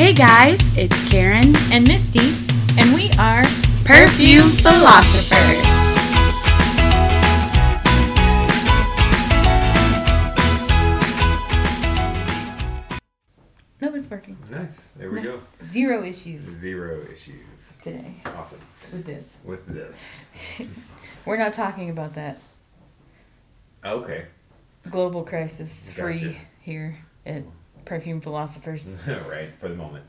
[0.00, 2.34] Hey guys, it's Karen and Misty,
[2.80, 3.42] and we are
[3.84, 5.66] Perfume Philosophers.
[13.82, 14.38] No, it's working.
[14.50, 14.80] Nice.
[14.96, 15.42] There we go.
[15.62, 17.76] Zero issues Zero issues.
[17.82, 18.60] today Awesome.
[18.92, 19.36] with this.
[19.44, 20.24] With this.
[21.26, 22.38] We're not talking about that
[23.84, 24.28] Okay.
[24.90, 26.36] global crisis free Gotcha.
[26.62, 27.42] here at
[27.84, 28.86] Perfume Philosophers.
[29.06, 29.50] right.
[29.58, 30.04] For the moment.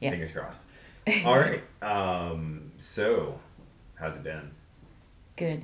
[0.00, 0.10] Yeah.
[0.10, 0.60] Fingers crossed.
[1.24, 1.62] All right.
[1.82, 2.72] Um.
[2.78, 3.38] So,
[3.96, 4.50] how's it been?
[5.36, 5.62] Good.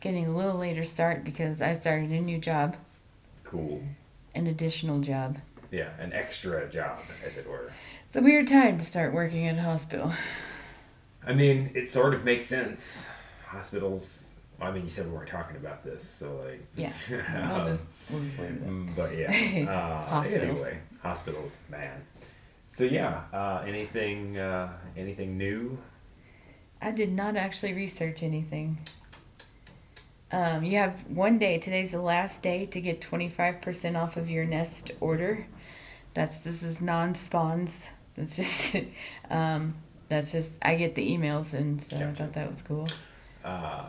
[0.00, 2.76] Getting a little later start because I started a new job,
[3.44, 3.82] Cool.
[4.34, 5.38] an additional job.
[5.70, 7.72] Yeah, an extra job, as it were.
[8.06, 10.12] It's a weird time to start working at a hospital.
[11.24, 13.06] I mean, it sort of makes sense.
[13.46, 14.21] Hospitals.
[14.62, 16.64] I mean, you said we weren't talking about this, so like.
[16.76, 16.92] Yeah.
[17.52, 18.66] I'll just, we'll just leave it.
[18.66, 19.68] Mm, But yeah.
[19.70, 20.60] Uh, Hospitals.
[20.60, 22.02] Anyway, hospitals, man.
[22.70, 25.78] So yeah, uh, anything, uh, anything new?
[26.80, 28.78] I did not actually research anything.
[30.32, 31.58] Um, you have one day.
[31.58, 35.46] Today's the last day to get twenty five percent off of your Nest order.
[36.14, 37.88] That's this is non spawns.
[38.16, 38.76] That's just
[39.30, 39.74] um,
[40.08, 42.88] that's just I get the emails and so I thought that was cool.
[43.44, 43.84] Uh,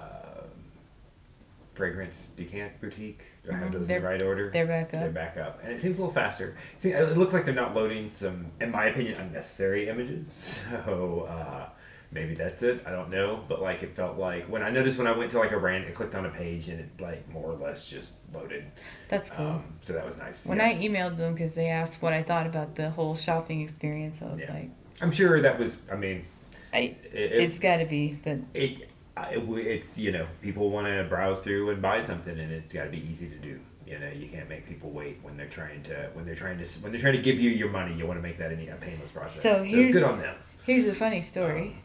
[1.73, 3.21] fragrance decant boutique.
[3.43, 4.49] Do I have Mhm, those in they're- the right order?
[4.51, 4.99] They're back up.
[5.01, 6.55] They're back up, and it seems a little faster.
[6.77, 10.61] See, it looks like they're not loading some, in my opinion, unnecessary images.
[10.85, 11.69] So uh,
[12.11, 12.83] maybe that's it.
[12.85, 15.39] I don't know, but like it felt like when I noticed when I went to
[15.39, 18.15] like a random, I clicked on a page and it like more or less just
[18.33, 18.65] loaded.
[19.09, 19.47] That's cool.
[19.47, 20.45] Um, so that was nice.
[20.45, 20.67] when yeah.
[20.67, 24.25] I emailed them because they asked what I thought about the whole shopping experience, I
[24.31, 24.53] was Yeah.
[24.53, 24.69] like,
[25.01, 25.77] I'm sure that was.
[25.91, 26.25] I mean,
[26.73, 30.87] I, it, it, it's got to be, but it, it it's you know people want
[30.87, 33.99] to browse through and buy something and it's got to be easy to do you
[33.99, 36.91] know you can't make people wait when they're trying to when they're trying to when
[36.91, 39.11] they're trying to give you your money you want to make that any a painless
[39.11, 41.75] process So here's- good on them here's a funny story.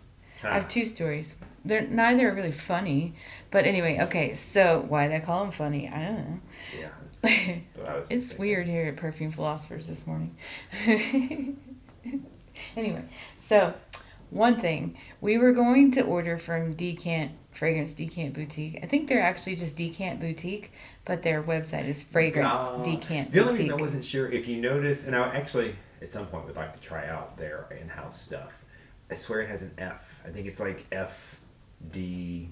[0.43, 1.34] Um, I have two stories.
[1.65, 3.15] They're neither are really funny,
[3.51, 3.99] but anyway.
[4.03, 5.88] Okay, so why did I call them funny?
[5.88, 6.41] I don't know.
[6.78, 6.88] yeah
[7.21, 10.37] that's what I was it's weird here at Perfume Philosophers this morning.
[12.77, 13.03] anyway,
[13.37, 13.75] so
[14.31, 18.78] one thing we were going to order from Decant Fragrance Decant Boutique.
[18.83, 20.71] I think they're actually just Decant Boutique,
[21.05, 24.61] but their website is Fragrance Uh, Decant the only thing I wasn't sure if you
[24.61, 28.65] notice and I actually at some point would like to try out their in-house stuff
[29.11, 31.41] I swear it has an F I think it's like F
[31.91, 32.50] D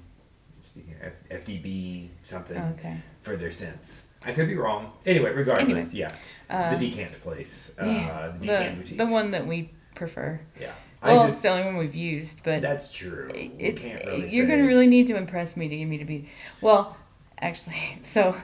[1.03, 1.13] F-
[1.45, 2.97] FDB something Okay.
[3.23, 4.05] for their scents.
[4.25, 4.93] I could be wrong.
[5.07, 6.11] Anyway, regardless, yeah.
[6.51, 7.71] Uh, the decant place.
[7.81, 8.99] Uh, yeah, the decant the, boutique.
[8.99, 10.41] the one that we prefer.
[10.61, 10.73] Yeah.
[11.07, 13.31] Well, I it's the only one we've used, but that's true.
[13.35, 16.29] it, really you're going to really need to impress me to get me to be
[16.61, 16.97] well
[17.39, 18.37] actually so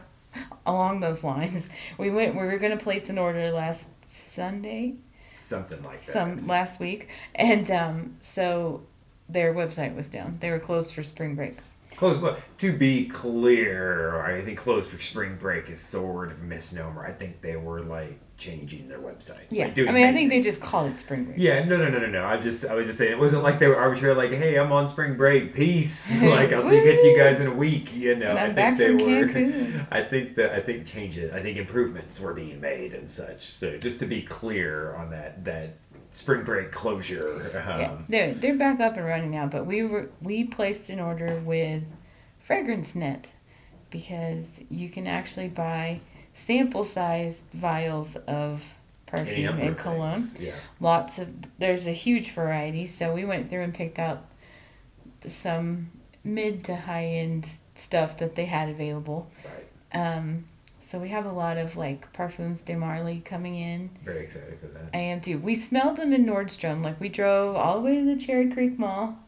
[0.67, 1.69] along those lines
[1.99, 4.95] we went we were going to place an order last sunday
[5.37, 6.13] something like that.
[6.13, 8.83] some last week and um, so
[9.29, 11.57] their website was down they were closed for spring break
[11.97, 16.43] Close, but to be clear, I think closed for spring break is sort of a
[16.43, 17.05] misnomer.
[17.05, 19.43] I think they were like changing their website.
[19.51, 21.77] yeah like, doing i mean i think they just call it spring break Yeah, no,
[21.77, 22.25] no, no, no, no.
[22.25, 24.15] I just, I was just saying, it wasn't like they were arbitrary.
[24.15, 25.55] Like, hey, I'm on spring break.
[25.55, 26.23] Peace.
[26.37, 27.95] like, I'll see get you guys in a week.
[27.95, 29.27] You know, I think they were.
[29.27, 29.87] Cancun.
[29.91, 31.33] I think that I think changes.
[31.33, 33.41] I think improvements were being made and such.
[33.47, 35.77] So just to be clear on that, that
[36.11, 37.51] spring break closure.
[37.67, 41.01] Um, yeah they're, they're back up and running now but we were we placed an
[41.01, 41.83] order with
[42.47, 43.29] FragranceNet
[43.91, 46.01] because you can actually buy
[46.35, 48.63] sample sized vials of
[49.07, 50.31] perfume and cologne.
[50.41, 50.55] Yeah.
[50.81, 51.29] lots of
[51.59, 54.25] there's a huge variety so we went through and picked out
[55.27, 55.91] some
[56.25, 60.17] mid to high end stuff that they had available Right.
[60.17, 60.45] um,
[60.81, 64.67] so we have a lot of like parfums de Marly coming in Very excited for
[64.69, 64.91] that.
[64.95, 68.05] i am too we smelled them in nordstrom like we drove all the way to
[68.05, 69.19] the cherry creek mall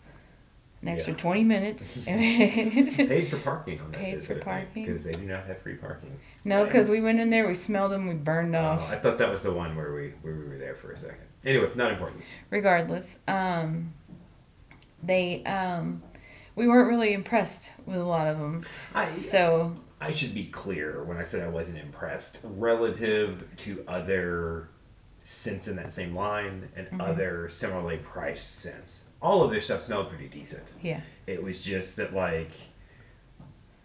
[0.87, 1.19] an extra Yeah.
[1.19, 4.01] 20 minutes Paid for parking on that.
[4.01, 4.85] Paid for parking?
[4.85, 6.19] because they do not have free parking.
[6.45, 9.19] no because we went in there we smelled them we burned Oh, off I thought
[9.19, 11.19] that was the one where we where we were there for a second.
[11.45, 12.23] Anyway, not important.
[12.51, 13.93] regardless, um,
[15.03, 16.03] they um,
[16.57, 18.63] we weren't really impressed with a lot of them.
[18.95, 24.69] I So I should be clear when I said I wasn't impressed relative to other
[25.23, 27.01] scents in that same line and Mm-hmm.
[27.01, 29.05] other similarly priced scents.
[29.25, 30.63] All of their stuff smelled pretty decent.
[30.83, 32.51] yeah, It was just that like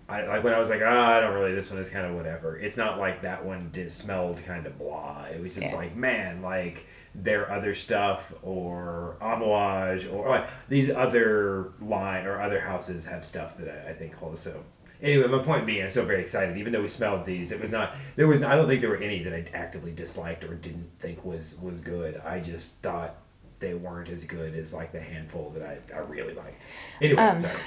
[0.07, 1.53] I like when I was like, ah, I don't really.
[1.53, 2.57] This one is kind of whatever.
[2.57, 5.25] It's not like that one did smelled kind of blah.
[5.33, 5.75] It was just Yeah.
[5.77, 12.59] like, man, like their other stuff or Amouage or, or these other line or other
[12.59, 14.63] houses have stuff that I, I think hold so.
[15.01, 16.57] Anyway, my point being, I'm so very excited.
[16.57, 17.95] Even though we smelled these, it was not.
[18.17, 18.41] There was.
[18.43, 21.79] I don't think there were any that I actively disliked or didn't think was was
[21.79, 22.17] good.
[22.25, 23.15] I just thought
[23.59, 26.61] they weren't as good as like the handful that I, I really liked.
[27.01, 27.57] Anyway, Um, sorry.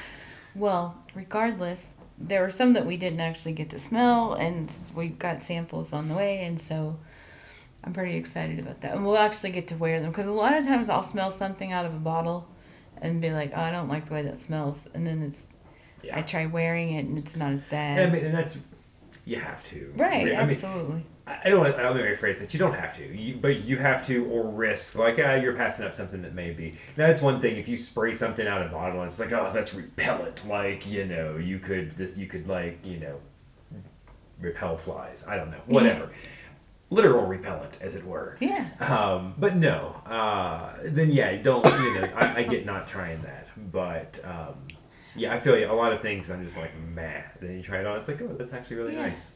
[0.55, 1.87] Well, regardless,
[2.19, 6.09] there were some that we didn't actually get to smell, and we got samples on
[6.09, 6.99] the way, and so
[7.85, 8.94] I'm pretty excited about that.
[8.94, 11.73] And we'll actually get to wear them because a lot of times I'll smell something
[11.73, 12.47] out of a bottle
[13.00, 15.47] and be like, oh, I don't like the way that smells, and then it's
[16.03, 16.19] Yeah.
[16.19, 17.99] I try wearing it and it's not as bad.
[18.09, 18.56] I mean, and that's
[19.25, 19.93] you have to.
[19.97, 21.05] right, I mean, absolutely.
[21.27, 21.61] I don't.
[21.61, 22.53] want- I don't to rephrase that.
[22.53, 23.05] You don't have to.
[23.07, 26.51] You, but you have to, or risk like ah, you're passing up something that may
[26.51, 26.75] be.
[26.97, 27.57] Now that's one thing.
[27.57, 30.47] If you spray something out of a bottle, and it's like oh, that's repellent.
[30.49, 32.19] Like you know, you could this.
[32.19, 33.21] You could like you know,
[34.41, 35.25] repel flies.
[35.27, 35.61] I don't know.
[35.67, 36.11] Whatever.
[36.91, 38.37] Literal repellent, as it were.
[38.41, 38.67] Yeah.
[38.81, 39.97] Um, but no.
[40.05, 41.65] Uh, then yeah, don't.
[41.65, 44.19] You know, I, I get not trying that, but.
[44.25, 44.55] Um,
[45.15, 45.71] yeah, I feel you.
[45.71, 47.23] A lot of things I'm just like, meh.
[47.41, 49.07] Then you try it on, it's like, oh, that's actually really Yeah.
[49.09, 49.35] nice.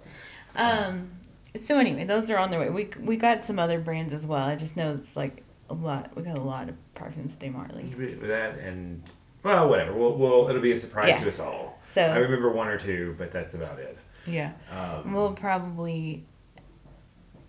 [0.57, 1.11] Um.
[1.57, 2.71] So anyway, those are on their way.
[2.71, 4.45] We we got some other brands as well.
[4.47, 6.15] I just know it's like a lot.
[6.17, 7.85] We got a lot of perfumes de Marly.
[7.97, 9.03] with that and
[9.43, 11.21] well whatever we'll, we'll it'll be a surprise Yeah.
[11.21, 15.13] to us all So i remember one or two but that's about it yeah, um,
[15.13, 16.25] we'll probably.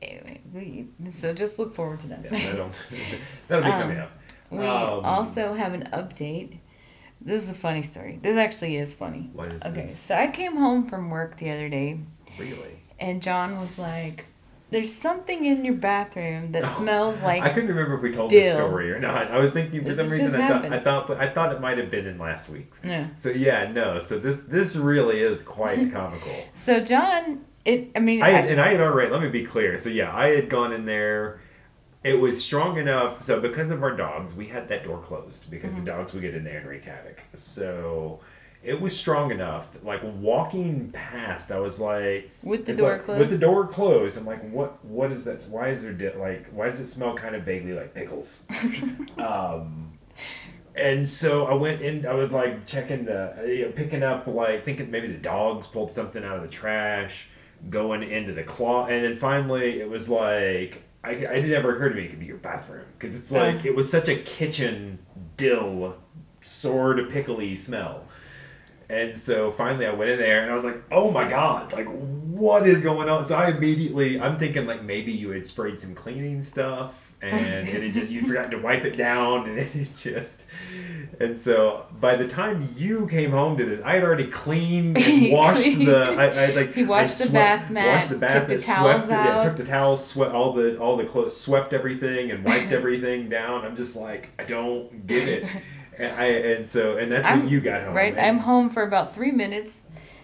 [0.01, 2.23] Anyway, we, so just look forward to that.
[2.23, 2.69] yeah, that'll,
[3.47, 4.11] that'll be Um, coming up
[4.51, 6.59] We Um, also have an update.
[7.19, 8.19] This is a funny story.
[8.21, 9.31] This actually is funny.
[9.33, 9.99] what is Okay, this?
[9.99, 11.99] so I came home from work the other day,
[12.37, 14.25] really and John was like,
[14.71, 18.31] "There's something in your bathroom that Oh, smells like." i couldn't remember if we told
[18.31, 20.65] this story or not i was thinking for This some reason I thought.
[20.73, 23.07] I thought i thought it might have been in last week's Yeah.
[23.15, 27.89] so yeah no so this this really is quite comical So John, it.
[27.95, 29.11] I mean, I had, I- and I had already.
[29.11, 29.77] Let me be clear.
[29.77, 31.41] So yeah, I had gone in there.
[32.03, 33.21] It was strong enough.
[33.21, 35.83] So because of our dogs, we had that door closed because Mm-hmm.
[35.85, 37.19] the dogs would get in there and wreak havoc.
[37.33, 38.21] So
[38.67, 39.71] it was strong enough.
[39.73, 43.19] That, like walking past, I was like, with the door like- closed.
[43.19, 44.83] With the door closed, I'm like, what?
[44.85, 45.41] What is that?
[45.49, 46.47] Why is there di- like?
[46.51, 48.43] Why does it smell kind of vaguely like pickles?
[49.17, 49.93] um,
[50.75, 52.05] and so I went in.
[52.05, 55.91] I would like checking the, you know, picking up like thinking maybe the dogs pulled
[55.91, 57.29] something out of the trash,
[57.69, 61.89] going into the claw, and then finally it was like I, I didn't ever occur
[61.89, 63.67] to me it could be your bathroom because it's like Oh.
[63.69, 64.99] it was such a kitchen
[65.37, 65.95] dill,
[66.41, 68.03] sort of pickly smell.
[68.89, 71.87] And so finally I went in there and I was like, oh my God, like
[71.87, 73.25] what is going on?
[73.25, 77.89] So I immediately, I'm thinking like maybe you had sprayed some cleaning stuff and it
[77.93, 80.45] just, you'd forgotten to wipe it down and it just,
[81.19, 85.31] and so by the time you came home to this, I had already cleaned and
[85.33, 88.53] washed the, I, I like, He washed the bath mat, washed the bath took the
[88.53, 91.73] mat, towels swept, it- yeah, took the towels, swept all the, all the clothes, swept
[91.73, 93.65] everything and wiped everything down.
[93.65, 95.45] I'm just like, I don't get it.
[95.97, 97.93] And I, and so, and that's when I'm- you got home.
[97.93, 99.71] Right, I'm home for about three minutes,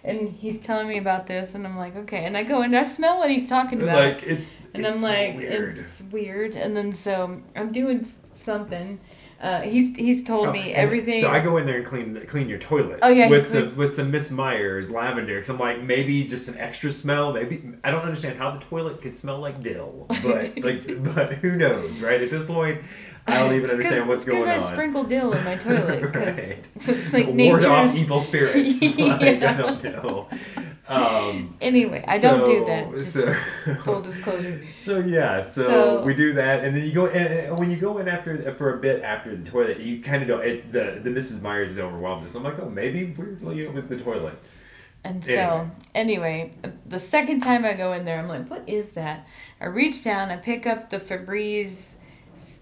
[0.03, 2.83] and he's telling me about this, and I'm like, okay, and I go and I
[2.83, 5.77] smell what he's talking about, Like it's and it's I'm like, weird.
[5.79, 8.05] it's weird, and then so I'm doing
[8.35, 8.99] something.
[9.41, 11.19] Uh, he's he's told Oh, me everything.
[11.19, 12.99] So I go in there and clean clean your toilet.
[13.01, 15.37] Oh, yeah, with some with some Miss Meyer's lavender.
[15.37, 17.33] Cause I'm like maybe just an extra smell.
[17.33, 21.57] Maybe I don't understand how the toilet could smell like dill, but like but who
[21.57, 22.21] knows, right?
[22.21, 22.83] At this point,
[23.25, 24.71] I don't even understand what's going I on.
[24.73, 26.03] sprinkle dill in my toilet.
[26.15, 26.59] right.
[26.75, 28.81] It's like Ward off evil spirits.
[28.99, 30.27] like, I don't know.
[30.89, 32.91] Um, Anyway, I don't do that.
[32.91, 33.33] Just So,
[33.83, 34.61] full disclosure.
[34.73, 37.77] So yeah, so, So- we do that, and then you go and, and when you
[37.77, 40.43] go in after for a bit after the toilet, you kind of don't.
[40.45, 41.41] It, the the Mrs.
[41.41, 42.29] Meyer's is overwhelmed.
[42.29, 44.37] So I'm like, oh, maybe weirdly it was the toilet.
[45.05, 45.71] And so, Anyway.
[45.95, 46.53] anyway,
[46.85, 49.27] the second time I go in there, I'm like, what is that?
[49.59, 51.75] I reach down, I pick up the Febreze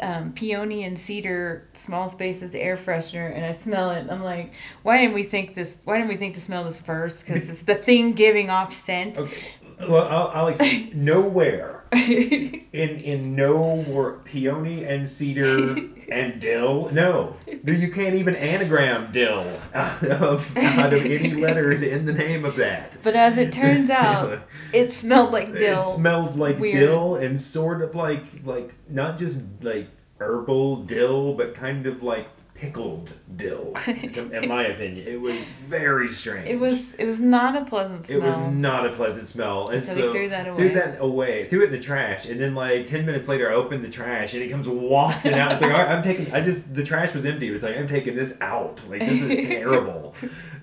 [0.01, 4.07] um, peony and cedar small spaces air freshener, and I smell it.
[4.09, 4.53] I'm like,
[4.83, 5.79] why didn't we think this?
[5.83, 7.25] Why didn't we think to smell this first?
[7.25, 9.17] Because it's the thing giving off scent.
[9.17, 9.47] Okay.
[9.89, 10.91] Well, explain.
[10.95, 15.75] nowhere in in no peony and cedar
[16.09, 16.89] and dill.
[16.93, 17.35] No,
[17.65, 22.55] you can't even anagram dill out of out of any letters in the name of
[22.55, 22.93] that.
[23.03, 24.41] but as it turns out,
[24.73, 25.81] it smelled like dill.
[25.81, 26.79] It smelled like Weird.
[26.79, 32.27] dill and sort of like like not just like herbal dill, but kind of like
[32.61, 33.73] pickled dill.
[33.87, 36.47] in my opinion, it was very strange.
[36.47, 38.17] it was it was not a pleasant smell.
[38.19, 40.55] It was not a pleasant smell, and So so, we threw that away.
[40.57, 41.47] Threw that away.
[41.47, 44.35] Threw it in the trash, and then like ten minutes later, I opened the trash,
[44.35, 45.53] and it comes wafting out.
[45.53, 46.31] It's like all right, I'm taking.
[46.31, 47.49] I just the trash was empty.
[47.49, 48.79] It's like I'm taking this out.
[48.87, 50.13] Like this is terrible.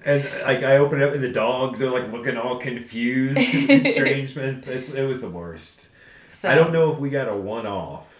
[0.05, 3.38] And like I open it up, and the dogs are like looking all confused.
[3.40, 4.62] It's strange, man.
[4.69, 5.87] It's, it was the worst.
[6.28, 8.14] So- I don't know if we got a one-off.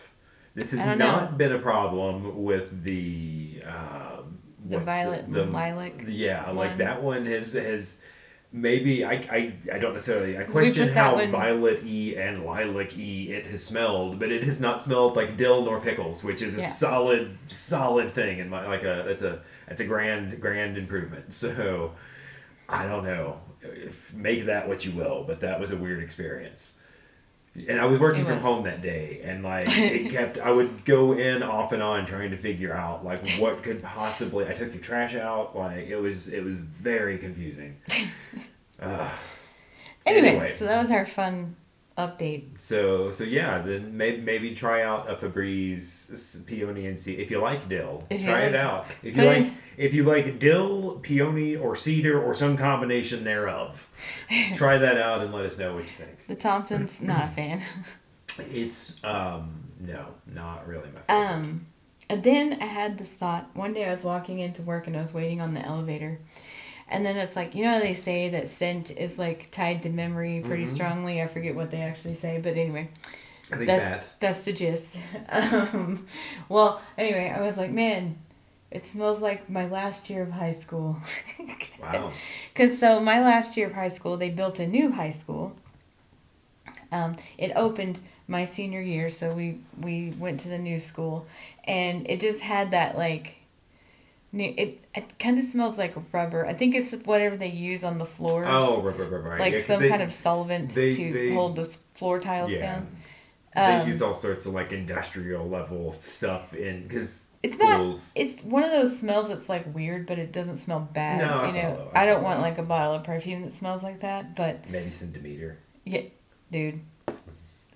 [0.59, 1.33] This has don't know.
[1.37, 4.39] been a problem with the um,
[4.69, 8.01] The violet and lilac Yeah, like that one has has.
[8.51, 13.33] maybe I, I, I don't necessarily I question how one- violet e and lilac e
[13.33, 16.61] it has smelled, but it has not smelled like dill nor pickles, which is a
[16.61, 16.67] Yeah.
[16.67, 21.27] solid solid thing in my like a that's a that's a grand grand improvement.
[21.35, 21.93] So
[22.69, 23.41] I don't know.
[23.61, 26.73] If, make that what you will, but that was a weird experience.
[27.69, 30.39] And I was working It from home that day, and like it kept.
[30.39, 34.47] I would go in off and on trying to figure out like what could possibly.
[34.47, 35.57] I took the trash out.
[35.57, 36.29] Like it was.
[36.29, 37.77] It was very confusing.
[38.81, 39.09] Uh,
[40.07, 40.55] Anyway, Anyway.
[40.57, 41.57] so that was our fun
[41.99, 42.61] update.
[42.61, 47.41] so so yeah, then maybe maybe try out a Febreze peony and see if you
[47.41, 48.05] like dill.
[48.09, 48.87] If try it like- out.
[49.03, 53.89] If you like if you like dill, peony, or cedar, or some combination thereof,
[54.55, 56.27] try that out and let us know what you think.
[56.29, 57.63] The Thompsons, not a fan.
[58.39, 61.31] It's um no, not really my favorite.
[61.33, 61.67] Um,
[62.11, 63.51] and then I had this thought.
[63.55, 66.21] One day I was walking into work and I was waiting on the elevator.
[66.91, 69.91] And then it's like, you know, how they say that scent is like tied to
[69.91, 70.75] memory pretty Mhm.
[70.75, 71.21] strongly.
[71.23, 72.89] I forget what they actually say, but anyway,
[73.53, 74.21] I think that's that.
[74.21, 74.99] that's the gist.
[75.29, 76.07] Um,
[76.49, 78.17] well, anyway, I was like, man,
[78.71, 80.97] it smells like my last year of high school.
[81.81, 82.13] Wow.
[82.53, 85.55] Because so my last year of high school, they built a new high school.
[86.91, 91.27] Um, it opened my senior year, so we we went to the new school,
[91.65, 93.35] and it just had that like.
[94.31, 96.45] New, it it kind of smells like rubber.
[96.47, 98.47] I think it's whatever they use on the floors.
[98.51, 101.57] Oh, right, right, right, like Yeah, some they, kind of solvent they- to they- hold
[101.57, 102.61] the floor tiles Yeah.
[102.61, 102.87] down.
[103.55, 108.43] They Um, use all sorts of like industrial level stuff in because It's not- It's
[108.43, 111.19] one of those smells that's like weird, but it doesn't smell bad.
[111.21, 113.55] No, I you know, follow, I I don't want like a bottle of perfume that
[113.55, 114.35] smells like that.
[114.37, 115.57] But maybe some Demeter.
[115.85, 116.03] Yeah,
[116.51, 116.81] dude.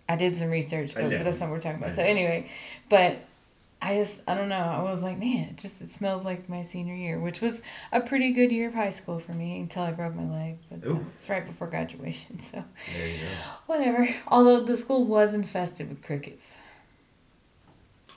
[0.09, 1.95] I did some research, I but, that's not what we're talking about.
[1.97, 2.49] So anyway,
[2.91, 3.19] but
[3.85, 4.57] I just I don't know.
[4.63, 8.01] I was like, man, it just it smells like my senior year, which was a
[8.01, 10.59] pretty good year of high school for me until I broke my leg.
[10.71, 11.03] But Oof.
[11.17, 12.63] it's right before graduation, so
[12.97, 13.27] There you go.
[13.67, 14.09] whatever.
[14.29, 16.57] Although the school was infested with crickets.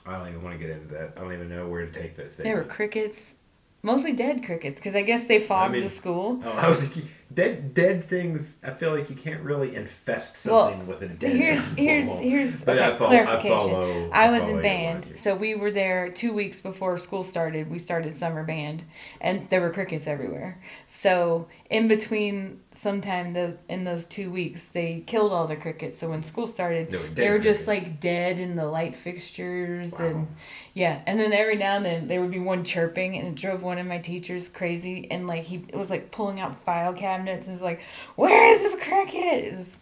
[0.06, 1.14] I don't even want to get into that.
[1.16, 2.36] I don't even know where to take this.
[2.36, 3.34] There were crickets,
[3.82, 6.40] mostly dead crickets, because I guess they fogged mean- the school.
[6.44, 8.58] Oh, I was like, dead dead things.
[8.64, 11.36] I feel like you can't really infest Well, something with a dead.
[11.36, 13.52] here's here's here's But okay, I follow, clarification.
[13.54, 14.10] I follow.
[14.12, 17.68] I was follow in band, so we were there two weeks before school started.
[17.70, 18.84] We started summer band,
[19.20, 20.60] and there were crickets everywhere.
[20.86, 25.98] So in between, sometime the in those two weeks, they killed all the crickets.
[25.98, 30.06] So when school started, No, they were just like dead in the light fixtures Wow.
[30.06, 30.28] and
[30.74, 31.00] yeah.
[31.06, 33.78] And then every now and then there would be one chirping, and it drove one
[33.78, 35.10] of my teachers crazy.
[35.10, 37.80] And like he it was like pulling out file cabinets and was like,
[38.16, 39.78] "Where is this cricket?" It was,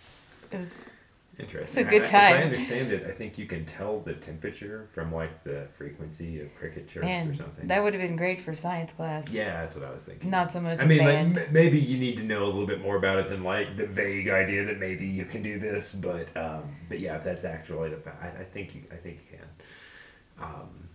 [0.52, 0.84] it was
[1.38, 1.84] Interesting.
[1.84, 2.34] It's a good I- As.
[2.34, 6.54] I understand it, I think you can tell the temperature from like the frequency of
[6.54, 7.66] cricket chirps or something.
[7.66, 9.28] that would have been great for science class.
[9.28, 10.30] yeah, that's what I was thinking.
[10.30, 11.36] Not so much I mean, band.
[11.36, 13.76] like m- maybe you need to know a little bit more about it than like
[13.76, 17.44] the vague idea that maybe you can do this, but um, but yeah, if that's
[17.44, 19.48] actually the fact, I, I think you, I think you can.
[20.40, 20.88] Um,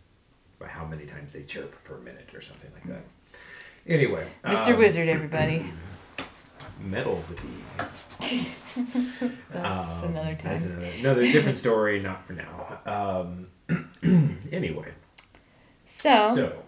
[0.58, 3.04] by how many times they chirp per minute or something like that.
[3.88, 4.74] Anyway, Mr.
[4.74, 5.66] um, Wizard, everybody.
[6.80, 7.90] metal fatigue.
[9.52, 10.72] That's Um, another That's time.
[10.74, 12.80] another, another different story, not for now.
[12.86, 13.48] Um,
[14.52, 14.94] anyway,
[15.86, 16.64] So, so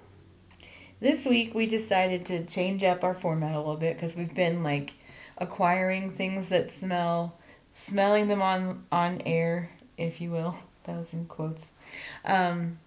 [1.00, 4.63] this week we decided to change up our format a little bit because we've been
[4.63, 4.94] like
[5.38, 7.38] acquiring things that smell,
[7.74, 10.56] smelling them on on air, if you will.
[10.86, 11.70] That was in quotes.
[12.25, 12.80] Um,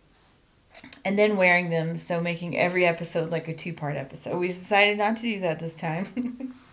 [1.04, 4.36] and then wearing them, so making every episode like a two part episode.
[4.36, 6.52] We decided not to do that this time.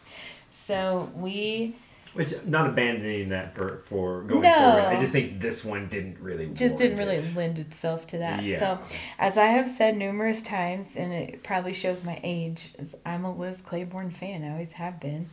[0.66, 1.76] so we
[2.14, 4.54] which not abandoning that for for going No.
[4.54, 4.84] forward.
[4.84, 7.36] I just think this one didn't really just didn't really it.
[7.36, 8.44] lend itself to that.
[8.44, 8.60] Yeah.
[8.60, 8.80] So,
[9.18, 13.34] as I have said numerous times, and it probably shows my age, is I'm a
[13.34, 14.44] Liz Claiborne fan.
[14.44, 15.30] I always have been.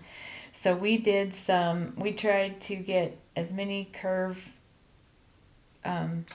[0.52, 1.94] So we did some.
[1.96, 4.52] We tried to get as many curve.
[5.84, 6.26] Um,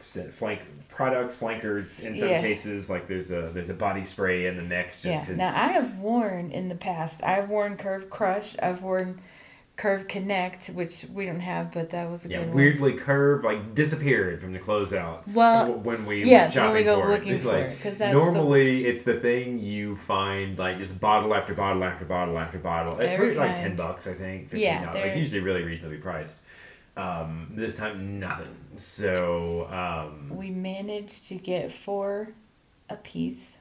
[0.00, 2.40] flank products, flankers in some Yeah.
[2.40, 2.88] cases.
[2.90, 5.20] Like there's a there's a body spray in the mix just yeah.
[5.20, 5.38] because.
[5.38, 7.22] Now I have worn in the past.
[7.22, 8.56] I've worn Curve Crush.
[8.62, 9.20] I've worn
[9.76, 12.56] Curve Connect, which we don't have, but that was a yeah, good one.
[12.56, 15.36] weirdly curved, like disappeared from the closeouts.
[15.36, 17.94] Well, when we yeah, when we shopping go for looking it, for like, it, 'cause
[17.96, 22.38] that's the- normally it's the thing you find like just bottle after bottle after bottle
[22.38, 22.98] after bottle.
[23.00, 24.44] It's probably like ten bucks, I think.
[24.44, 24.94] 15 Yeah, dollars.
[24.94, 26.38] they're- like usually really reasonably priced.
[26.96, 28.48] Um, this time nothing.
[28.76, 32.28] So um, we managed to get four
[32.88, 33.52] a piece,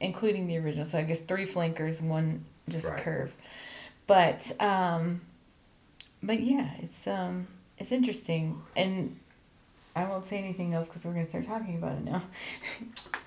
[0.00, 0.84] including the original.
[0.84, 2.98] So I guess three flankers, one just Right.
[3.02, 3.32] curve.
[4.06, 5.20] But um,
[6.22, 7.46] but yeah, it's um,
[7.78, 9.18] it's interesting, and
[9.94, 12.22] I won't say anything else because we're gonna start talking about it now.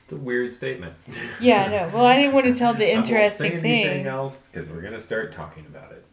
[0.03, 0.95] It's a weird statement.
[1.39, 1.91] Yeah, I know.
[1.93, 4.07] Well, I didn't want to tell the I won't say interesting anything thing.
[4.07, 6.03] else because we're gonna start talking about it.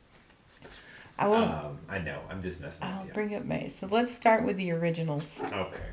[1.19, 1.37] I will.
[1.37, 2.21] Um, I know.
[2.31, 3.15] I'm just messing I'll with you.
[3.15, 3.69] bring up May.
[3.69, 5.25] So let's start with the originals.
[5.53, 5.87] Okay.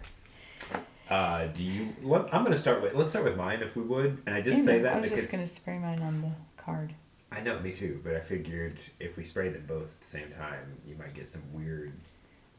[1.10, 1.86] Uh, do you?
[2.01, 2.94] What, I'm gonna start with.
[2.94, 4.22] Let's start with mine, if we would.
[4.25, 6.94] And I just say that I was because just gonna spray mine on the card.
[7.32, 8.00] I know me too.
[8.03, 11.27] But I figured if we spray them both at the same time, you might get
[11.27, 11.94] some weird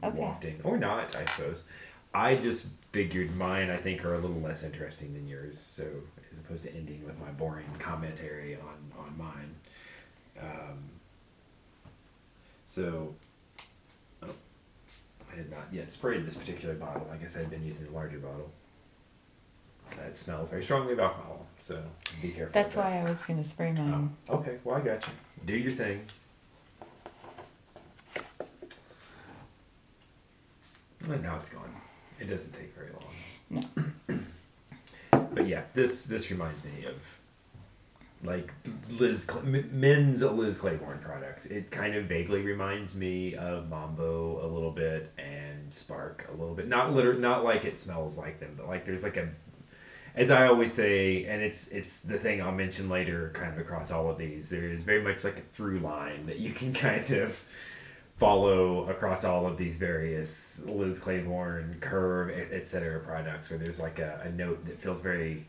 [0.03, 0.17] Okay.
[0.17, 1.15] wafting, or not.
[1.15, 1.63] I suppose.
[2.13, 3.69] I just figured mine.
[3.69, 5.59] I think are a little less interesting than yours.
[5.59, 9.55] So as opposed to ending with my boring commentary on on mine.
[10.39, 10.79] Um,
[12.65, 13.15] so.
[14.23, 14.27] oh,
[15.31, 17.07] I had not yet sprayed this particular bottle.
[17.11, 18.51] I guess I'd been using a larger bottle.
[19.97, 21.81] That smells very strongly of alcohol, so
[22.21, 22.53] be careful.
[22.53, 24.15] That's why I was gonna spray mine.
[24.29, 25.13] Oh, okay, well I got you.
[25.45, 26.01] Do your thing.
[31.07, 31.69] And now it's gone.
[32.19, 33.63] It doesn't take very long.
[34.09, 34.17] No.
[35.33, 36.95] but yeah, this this reminds me of
[38.23, 38.53] like
[38.89, 41.45] Liz men's Liz Claiborne products.
[41.45, 46.55] It kind of vaguely reminds me of Mambo a little bit and Spark a little
[46.55, 46.67] bit.
[46.67, 49.29] Not liter- not like it smells like them, but like there's like a
[50.15, 53.91] as I always say, and it's it's the thing I'll mention later, kind of across
[53.91, 54.49] all of these.
[54.49, 57.43] There is very much like a through line that you can kind of
[58.17, 63.79] follow across all of these various Liz Claiborne, Curve, et et cetera products, where there's
[63.79, 65.45] like a, a note that feels very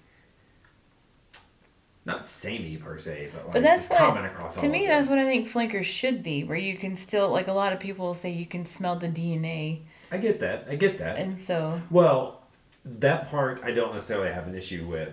[2.06, 4.62] not samey per se, but like But that's what common across all.
[4.62, 7.52] to me that's what I think flankers should be, where you can still like a
[7.52, 10.66] lot of people say you can smell the DNA, I get that.
[10.70, 11.18] I get that.
[11.18, 12.40] and so Well,
[12.84, 15.12] that part I don't necessarily have an issue with,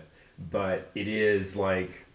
[0.52, 2.06] but it is like,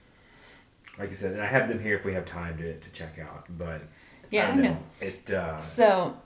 [0.99, 3.19] like I said, and I have them here if we have time to, to check
[3.19, 3.47] out.
[3.59, 3.83] But
[4.31, 4.63] yeah, I I know.
[4.63, 4.79] know.
[5.01, 6.17] It uh, So,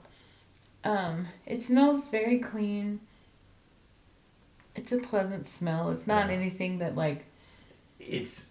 [0.83, 2.99] um, it smells very clean.
[4.75, 5.91] It's a pleasant smell.
[5.91, 6.33] It's not Yeah.
[6.35, 7.25] anything that like
[8.07, 8.45] it's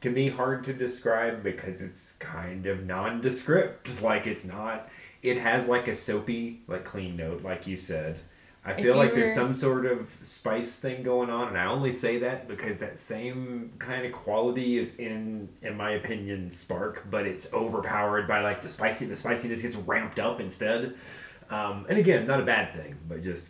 [0.00, 3.90] to me hard to describe because it's kind of nondescript.
[4.02, 4.88] Like it's not.
[5.22, 8.18] It has like a soapy, like clean note, like you said.
[8.64, 12.18] I feel like there's some sort of spice thing going on, and I only say
[12.18, 17.52] that because that same kind of quality is in, in my opinion, Spark, but it's
[17.52, 19.06] overpowered by like the spicy.
[19.06, 20.94] The spiciness gets ramped up instead.
[21.50, 23.48] Um, and again, not a bad thing, but just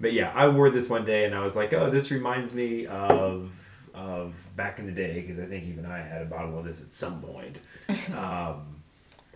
[0.00, 2.86] but yeah, I wore this one day and I was like, oh, this reminds me
[2.86, 3.50] of
[3.98, 6.80] of back in the day because I think even I had a bottle of this
[6.80, 7.58] at some point.
[8.16, 8.76] um,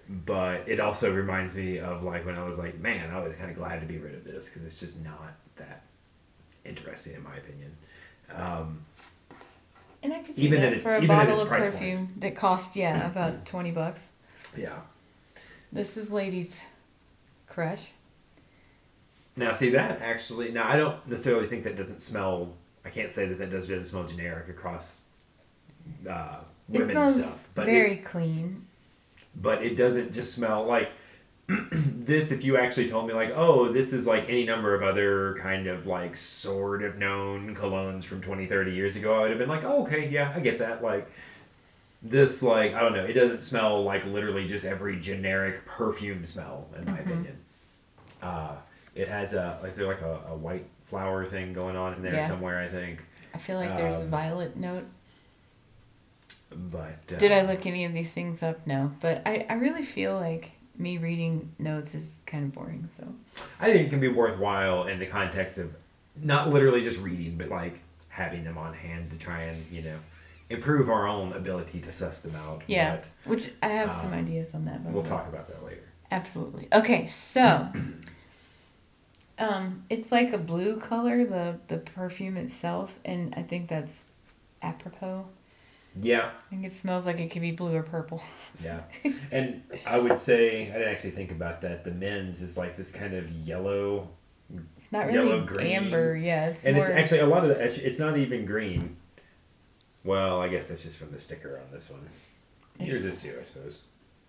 [0.09, 3.51] but it also reminds me of like when I was like, man, I was kind
[3.51, 5.83] of glad to be rid of this because it's just not that
[6.65, 7.77] interesting in my opinion.
[8.35, 8.85] Um,
[10.03, 11.73] and I could see Even that its- for a even bottle of price point.
[11.75, 14.09] perfume that costs yeah about twenty bucks.
[14.57, 14.79] yeah.
[15.73, 16.61] This is ladies'
[17.47, 17.89] crush.
[19.37, 20.51] Now, see that actually.
[20.53, 22.55] Now, I don't necessarily think that doesn't smell.
[22.85, 25.03] I can't say that that doesn't smell generic across
[26.09, 26.39] uh,
[26.73, 28.67] It women's stuff, but it, very clean.
[29.35, 30.91] but it doesn't just smell like
[31.73, 35.37] this if you actually told me like oh this is like any number of other
[35.41, 39.39] kind of like sort of known colognes from 20 30 years ago i would have
[39.39, 41.11] been like oh okay yeah i get that like
[42.01, 46.69] this like i don't know it doesn't smell like literally just every generic perfume smell
[46.79, 47.37] in my opinion
[48.23, 48.55] uh,
[48.95, 52.13] it has a like there like a, a white flower thing going on in there
[52.17, 52.29] Yeah.
[52.29, 53.03] somewhere i think
[53.35, 54.85] I feel like there's a Um, violet note.
[56.51, 58.67] but uh, Did I look any of these things up?
[58.67, 62.91] No, but I, I really feel like me reading notes is kind of boring.
[62.99, 63.07] So
[63.59, 65.75] I think it can be worthwhile in the context of
[66.21, 69.97] not literally just reading, but like having them on hand to try and you know
[70.51, 72.63] improve our own ability to suss them out.
[72.67, 74.85] yeah, which I have some um, ideas on that.
[74.85, 75.89] but we'll talk about that later.
[76.11, 76.69] Absolutely.
[76.71, 77.69] Okay, so
[79.43, 84.05] um, it's like a blue color, the the perfume itself, and I think that's
[84.63, 85.27] apropos.
[86.01, 88.23] Yeah, I think it smells like it could be blue or purple.
[88.65, 88.81] yeah,
[89.31, 91.85] and I would say I didn't actually think about that.
[91.85, 94.09] The men's is like this kind of yellow,
[94.79, 95.67] It's not really Yellow, green.
[95.67, 96.17] amber.
[96.17, 96.85] Yeah, it's and more.
[96.87, 97.87] it's actually a lot of the.
[97.87, 98.97] It's not even green.
[100.05, 102.09] Well, I guess that's just from the sticker on this one.
[102.79, 103.83] Here's this too, I suppose.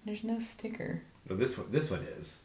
[0.05, 1.01] there's no sticker.
[1.25, 2.39] But this one, this one is.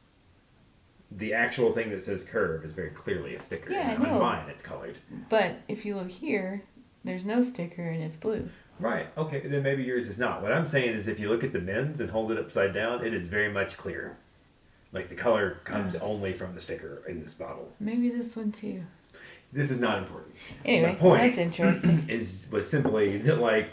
[1.10, 3.72] The actual thing that says curve is very clearly a sticker.
[3.72, 4.98] Yeah, I and on mine, it's colored.
[5.30, 6.62] But if you look here,
[7.04, 8.48] there's no sticker and it's blue.
[8.78, 9.06] Right.
[9.16, 9.40] Okay.
[9.46, 10.42] Then maybe yours is not.
[10.42, 13.04] What I'm saying is, if you look at the men's and hold it upside down,
[13.04, 14.18] it is very much clear.
[14.92, 16.02] Like the color comes Mm.
[16.02, 17.72] only from the sticker in this bottle.
[17.80, 18.82] Maybe this one too.
[19.52, 20.34] This is not important.
[20.64, 22.04] Anyway, point- that's interesting.
[22.08, 23.72] Is was simply that like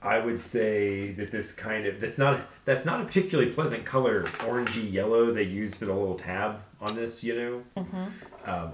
[0.00, 4.24] I would say that this kind of that's not that's not a particularly pleasant color,
[4.38, 7.24] orangey yellow they use for the little tab on this.
[7.24, 7.34] You
[7.74, 7.82] know.
[7.82, 8.12] hmm Um,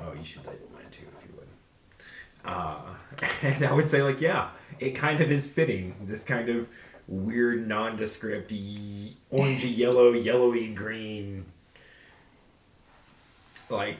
[0.06, 1.48] oh, you should label mine too if you would.
[2.44, 2.82] Uh,
[3.42, 5.94] and I would say, like, yeah, it kind of is fitting.
[6.02, 6.68] This kind of
[7.08, 11.46] weird, nondescript, y- orangey yellow, yellowy green.
[13.70, 13.98] Like,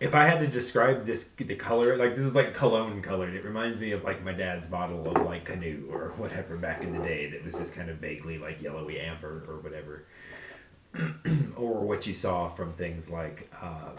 [0.00, 3.34] if I had to describe this, the color, like, this is like cologne colored.
[3.34, 6.92] It reminds me of, like, my dad's bottle of, like, canoe or whatever back in
[6.92, 10.04] the day that was just kind of vaguely, like, yellowy amber or whatever.
[11.56, 13.96] or what you saw from things like, um,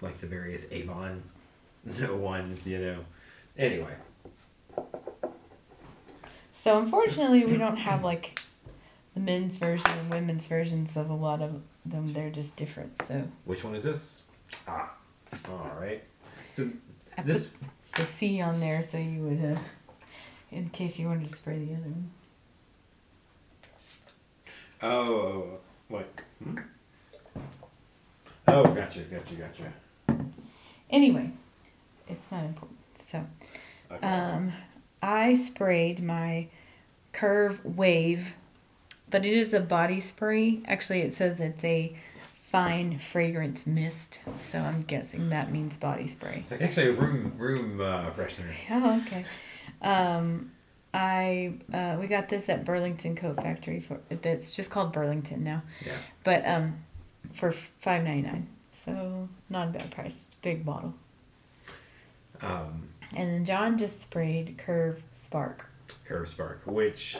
[0.00, 1.22] like the various Avon
[2.20, 3.04] ones, you know.
[3.56, 3.94] Anyway,
[6.52, 8.38] So unfortunately, we don't have like
[9.14, 12.12] the men's version and women's versions of a lot of them.
[12.12, 12.92] They're just different.
[13.06, 14.22] So which one is this?
[14.66, 14.92] Ah,
[15.48, 16.02] all right.
[16.52, 16.68] So
[17.16, 17.50] I this
[17.94, 19.60] the C on there so you would, uh,
[20.50, 22.10] in case you wanted to spray the other one.
[24.82, 26.08] oh what?
[26.42, 26.58] Hmm?
[28.48, 29.72] Oh, gotcha, gotcha, gotcha.
[30.90, 31.30] Anyway,
[32.08, 32.78] it's not important.
[33.06, 33.24] So
[33.92, 34.06] Okay.
[34.06, 34.52] um,
[35.02, 36.48] I sprayed my
[37.12, 38.34] Curve Wave,
[39.10, 40.60] but it is a body spray.
[40.66, 41.94] Actually, it says it's a
[42.42, 44.20] fine fragrance mist.
[44.32, 46.38] So I'm guessing that means body spray.
[46.40, 48.50] it's like actually a room room uh, freshener.
[48.70, 49.24] Oh, okay.
[49.82, 50.52] Um,
[50.92, 55.62] I uh, we got this at Burlington Coat Factory for it's just called Burlington now,
[55.86, 55.96] Yeah.
[56.24, 56.78] but um,
[57.34, 58.48] for five ninety nine.
[58.72, 60.26] So not a bad price.
[60.42, 60.94] Big bottle.
[62.42, 65.66] Um, And then John just sprayed Curve Spark.
[66.06, 67.16] Curve Spark, which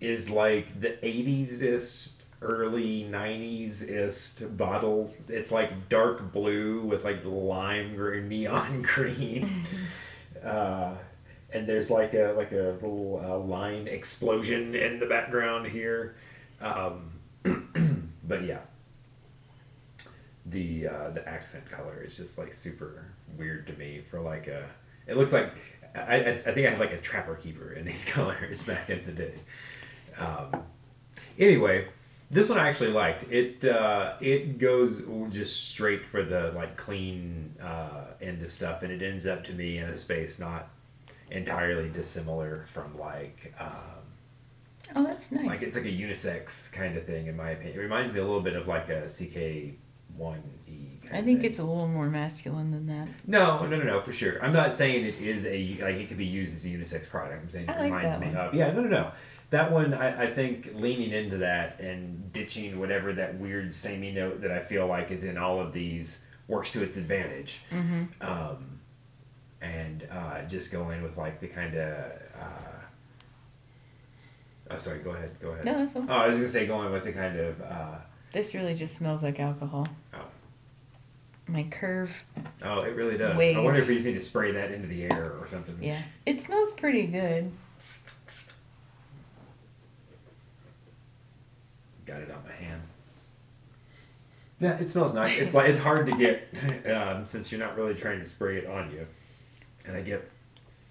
[0.00, 5.12] is like the 80s ist, early 90s ist bottle.
[5.28, 9.64] It's like dark blue with like lime green, neon green.
[10.42, 10.94] uh,
[11.52, 16.16] and there's like a like a little uh, line explosion in the background here.
[16.60, 17.10] Um,
[18.24, 18.60] but yeah,
[20.46, 24.68] the uh, the accent color is just like super weird to me for like a.
[25.06, 25.52] It looks like
[25.94, 29.12] I, I, think I had like a trapper keeper in these colors back in the
[29.12, 29.34] day.
[30.20, 30.62] Um,
[31.38, 31.88] anyway,
[32.30, 33.24] this one I actually liked.
[33.30, 35.02] It uh, it goes
[35.32, 39.52] just straight for the like clean uh, end of stuff, and it ends up to
[39.52, 40.68] me in a space not
[41.30, 43.54] entirely dissimilar from like.
[43.58, 43.70] Um,
[44.96, 45.46] Oh, that's nice.
[45.46, 47.76] like it's like a unisex kind of thing in my opinion.
[47.78, 49.76] It reminds me a little bit of like a CK
[50.16, 50.98] one E.
[51.12, 53.08] I think it's a little more masculine than that.
[53.26, 54.44] no, no, no, no, for sure.
[54.44, 57.40] I'm not saying it is a like it could be used as a unisex product.
[57.40, 58.36] I'm saying it like reminds me one.
[58.36, 59.12] of yeah, no, no, no.
[59.50, 64.40] That one, I, I think leaning into that and ditching whatever that weird samey note
[64.42, 67.60] that I feel like is in all of these works to its advantage.
[67.72, 68.04] Mm-hmm.
[68.20, 68.78] Um,
[69.60, 72.12] and uh, just go in with like the kind of.
[72.40, 72.78] Uh,
[74.70, 75.00] oh, sorry.
[75.00, 75.32] Go ahead.
[75.40, 75.64] Go ahead.
[75.64, 76.04] No, that's all.
[76.08, 77.60] Oh, I was gonna say going with the kind of.
[77.60, 77.96] Uh,
[78.32, 79.88] This really just smells like alcohol.
[80.14, 80.24] Oh.
[81.48, 82.12] My Curve,
[82.62, 83.34] oh, it really does.
[83.36, 85.76] I wonder if we just need to spray that into the air or something.
[85.80, 87.50] yeah, it smells pretty good.
[92.10, 92.82] Got it on my hand.
[94.58, 95.38] Yeah, it smells nice.
[95.38, 96.48] It's like it's hard to get
[96.92, 99.06] um, since you're not really trying to spray it on you,
[99.86, 100.28] and I get.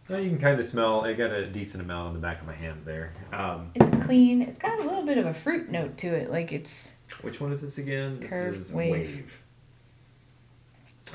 [0.07, 1.01] Well, you can kind of smell.
[1.05, 3.11] I got a decent amount on the back of my hand there.
[3.33, 4.41] Um, It's clean.
[4.41, 6.31] It's got a little bit of a fruit note to it.
[6.31, 8.21] Like it's which one is this again?
[8.21, 8.91] This is Wave.
[8.91, 9.41] wave.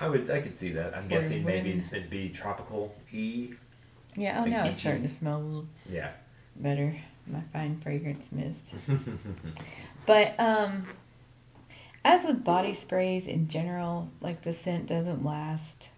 [0.03, 0.29] I would.
[0.29, 0.95] I could see that.
[0.95, 3.55] I'm For guessing maybe it's meant to be tropical E.
[4.17, 4.37] yeah.
[4.39, 6.11] Oh, Like now it's starting to smell a little Yeah.
[6.57, 6.95] better.
[7.27, 8.75] My fine fragrance mist.
[10.07, 10.87] But um,
[12.05, 15.89] as with body sprays in general, like the scent doesn't last.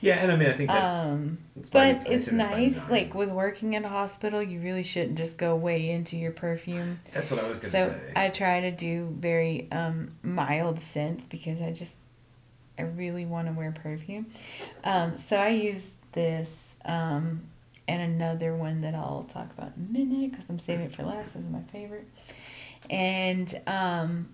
[0.00, 1.12] Yeah, and I mean, I think that's.
[1.12, 2.74] Um, it's but it's nice.
[2.74, 2.90] design.
[2.90, 7.00] Like with working at a hospital, you really shouldn't just go way into your perfume.
[7.12, 8.12] That's what I was gonna So say.
[8.14, 11.96] I try to do very um, mild scents because I just
[12.78, 14.26] I really want to wear perfume.
[14.84, 17.42] Um, so I use this um,
[17.88, 21.02] and another one that I'll talk about in a minute because I'm saving it for
[21.02, 21.34] last.
[21.34, 22.08] This is my favorite.
[22.90, 24.28] And um,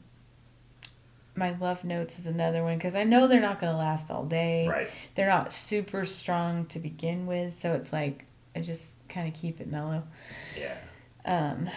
[1.37, 4.25] my love notes is another one because I know they're not going to last all
[4.25, 4.69] day.
[4.69, 4.91] right.
[5.15, 9.61] They're not super strong to begin with, so it's like I just kind of keep
[9.61, 10.03] it mellow.
[10.57, 10.77] Yeah.
[11.25, 11.71] Um,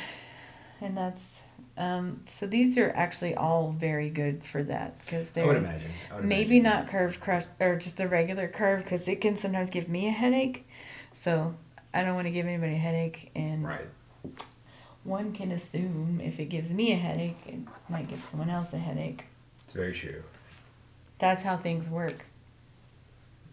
[0.82, 1.42] and that's
[1.78, 5.92] um, so these are actually all very good for that because I would they're imagine.
[6.22, 6.64] Maybe imagine.
[6.82, 10.12] not curved Crush or just a regular curve because it can sometimes give me a
[10.12, 10.68] headache.
[11.14, 11.56] So
[11.94, 13.88] I don't want to give anybody a headache, and Right.
[15.04, 18.78] One can assume if it gives me a headache, it might give someone else a
[18.78, 19.26] headache.
[19.66, 20.24] It's very true.
[21.20, 22.26] That's how things work.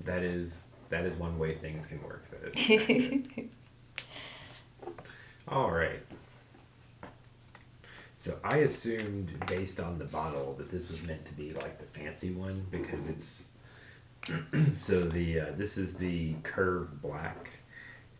[0.04, 2.24] That is that is one way things can work.
[2.30, 3.48] That is.
[5.48, 6.00] All right.
[8.16, 11.98] So I assumed, based on the bottle, that this was meant to be like the
[11.98, 13.48] fancy one because it's
[14.76, 17.48] so the uh, this is the curve black,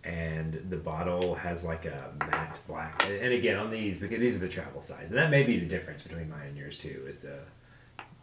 [0.05, 3.05] and the bottle has like a matte black.
[3.09, 5.67] And again, on these because these are the travel size, and that may be the
[5.67, 7.39] difference between mine and yours too, is the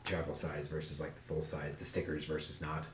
[0.03, 2.85] travel size versus like the full size, the stickers versus not.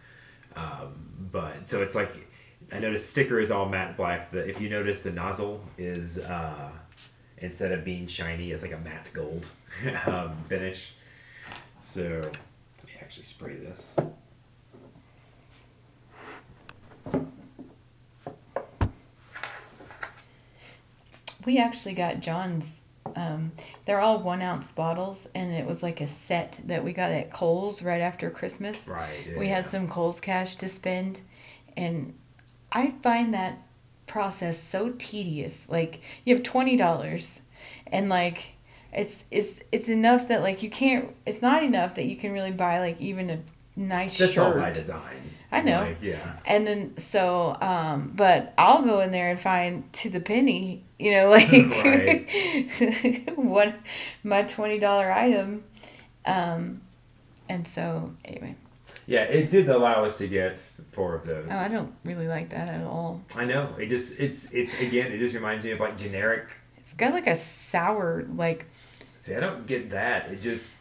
[0.55, 2.27] Um, but so it's like
[2.71, 4.31] I noticed sticker is all matte black.
[4.31, 6.69] The if you notice the nozzle is uh,
[7.37, 9.45] instead of being shiny, it's like a matte gold
[10.05, 10.93] um, finish.
[11.79, 13.95] So let me actually spray this.
[21.45, 22.75] We actually got John's.
[23.15, 23.51] Um,
[23.85, 27.31] they're all one ounce bottles, and it was like a set that we got at
[27.31, 28.87] Kohl's right after Christmas.
[28.87, 29.27] Right.
[29.27, 31.19] Yeah, We had some Kohl's cash to spend,
[31.75, 32.13] and
[32.71, 33.59] I find that
[34.07, 35.65] process so tedious.
[35.69, 37.41] Like you have twenty dollars,
[37.87, 38.53] and like
[38.91, 41.13] it's it's it's enough that like you can't.
[41.25, 43.39] It's not enough that you can really buy like even a
[43.75, 44.55] nice That's shirt.
[44.55, 45.17] all by design.
[45.51, 45.81] I know.
[45.81, 46.33] Like, yeah.
[46.47, 51.11] And then so, um, but I'll go in there and find to the penny, you
[51.11, 52.29] know, like
[53.35, 53.75] what
[54.23, 55.63] my twenty dollar item,
[56.25, 56.81] um,
[57.49, 58.55] and so anyway,
[59.05, 60.57] Yeah, it did allow us to get
[60.93, 61.47] four of those.
[61.49, 63.21] oh, I don't really like that at all.
[63.35, 63.75] I know.
[63.77, 65.11] It just it's it's again.
[65.11, 66.45] It just reminds me of like generic.
[66.77, 68.65] It's got like a sour, like
[69.19, 70.31] See, I don't get that.
[70.31, 70.73] It just.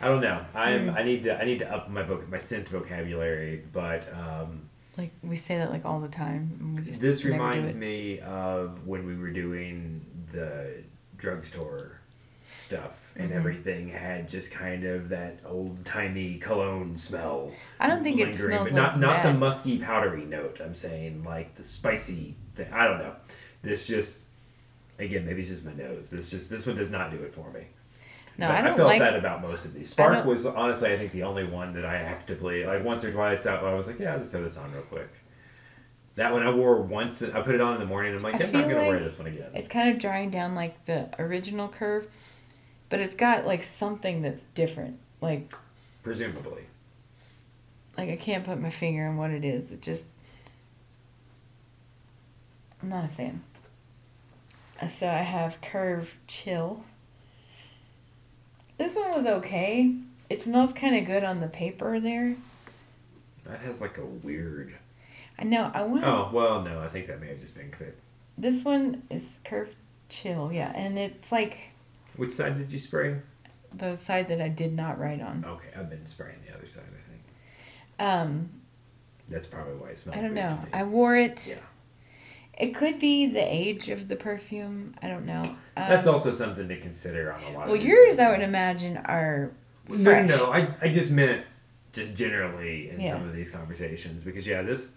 [0.00, 0.44] I don't know.
[0.52, 0.88] I'm.
[0.88, 0.96] Mm.
[0.96, 1.40] I need to.
[1.40, 3.62] I need to up my voc- my scent vocabulary.
[3.72, 6.76] But um, like we say that like all the time.
[6.84, 10.82] This reminds me of when we were doing the
[11.16, 12.00] drugstore
[12.56, 13.34] stuff, and Mhm.
[13.36, 17.52] everything had just kind of that old timey cologne smell.
[17.80, 20.60] I don't think it lingering, smells but not like not the musky powdery note.
[20.62, 22.72] I'm saying like the spicy thing.
[22.72, 23.14] I don't know.
[23.62, 24.20] This just
[24.98, 26.10] again maybe it's just my nose.
[26.10, 27.62] This just this one does not do it for me.
[28.38, 29.00] No, But I don't felt like.
[29.00, 29.90] that about most of these.
[29.90, 33.44] Spark was honestly I think the only one that I actively like once or twice
[33.46, 35.08] out I was like yeah I'll just throw this on real quick.
[36.14, 37.22] That one I wore once.
[37.22, 38.14] I put it on in the morning.
[38.14, 39.50] And I'm like I I'm not gonna wear this one again.
[39.54, 42.06] It's kind of drying down like the original curve,
[42.88, 44.98] but it's got like something that's different.
[45.20, 45.52] Like
[46.02, 46.62] Presumably.
[47.96, 49.72] like I can't put my finger on what it is.
[49.72, 50.04] It just
[52.82, 53.42] I'm not a fan.
[54.80, 56.84] Uh, So I have Curve Chill.
[58.82, 59.94] This one was okay.
[60.28, 62.34] It smells kind of good on the paper there.
[63.44, 64.74] That has like a weird.
[65.38, 65.70] I know.
[65.72, 66.02] I want.
[66.04, 67.92] Oh well, no, I think that may have just been because.
[68.36, 69.76] This one is curved
[70.08, 71.58] Chill, yeah, and it's like
[72.16, 73.18] Which side did you spray?
[73.72, 75.44] the side that I did not write on.
[75.46, 76.82] Okay, I've been spraying the other side.
[76.88, 78.50] I think Um,
[79.28, 80.18] that's probably why it smells.
[80.18, 80.58] I don't know.
[80.72, 81.46] I wore it.
[81.46, 81.54] Yeah.
[82.58, 84.94] It could be the age of the perfume.
[85.02, 85.40] I don't know.
[85.42, 85.56] Um,
[85.88, 88.18] That's also something to consider on a lot Well, of yours.
[88.18, 89.50] I would imagine, are
[89.88, 90.52] No, no, no.
[90.52, 91.44] I, I just meant
[91.92, 93.12] just generally in Yeah.
[93.12, 94.90] some of these conversations because yeah, this,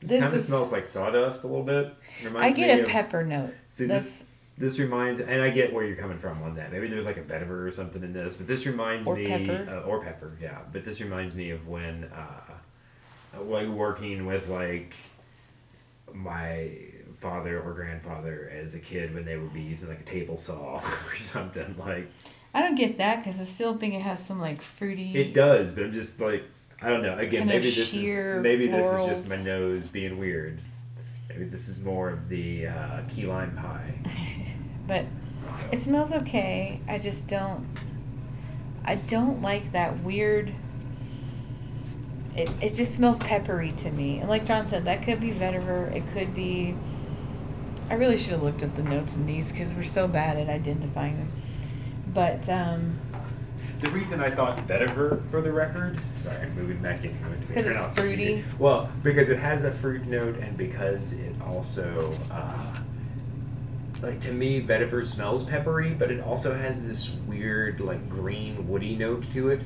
[0.00, 1.94] this, This kind of smells like sawdust a little bit.
[2.20, 3.54] I Reminds get me a of- pepper note.
[3.70, 4.24] See, That's this
[4.58, 6.72] this reminds, and I get where you're coming from on that.
[6.72, 9.66] Maybe there's like a vetiver or something in this, but this reminds Or me, pepper.
[9.70, 10.60] Uh, or pepper, yeah.
[10.72, 14.94] But this reminds me of when, uh, like working with like
[16.14, 16.70] my
[17.18, 20.76] father or grandfather as a kid when they would be using like a table saw
[21.06, 22.10] or something like
[22.54, 25.14] I don't get that because I still think it has some like fruity.
[25.14, 26.44] it does but i'm just like
[26.80, 30.58] i don't know again maybe this is maybe this is just my nose being weird
[31.28, 33.94] maybe this is more of the uh, key lime pie
[34.86, 35.04] but
[35.72, 36.80] it smells okay.
[36.88, 37.66] I just don't.
[38.84, 40.52] I don't like that weird.
[42.36, 44.18] It, it just smells peppery to me.
[44.18, 45.94] And like John said, that could be vetiver.
[45.94, 46.76] It could be.
[47.88, 50.48] I really should have looked up the notes in these because we're so bad at
[50.48, 51.32] identifying them.
[52.12, 52.98] But um,
[53.80, 57.14] The reason I thought vetiver for the record, sorry, I'm moving back in.
[57.24, 58.44] I'm going to 'Cause turn it's fruity?
[58.58, 62.74] Well, because it has a fruit note, and because it also, uh,
[64.02, 68.96] like to me, vetiver smells peppery, but it also has this weird, like green woody
[68.96, 69.60] note to it.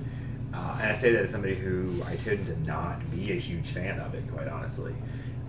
[0.52, 3.70] Uh, and I say that as somebody who I tend to not be a huge
[3.70, 4.94] fan of it, quite honestly,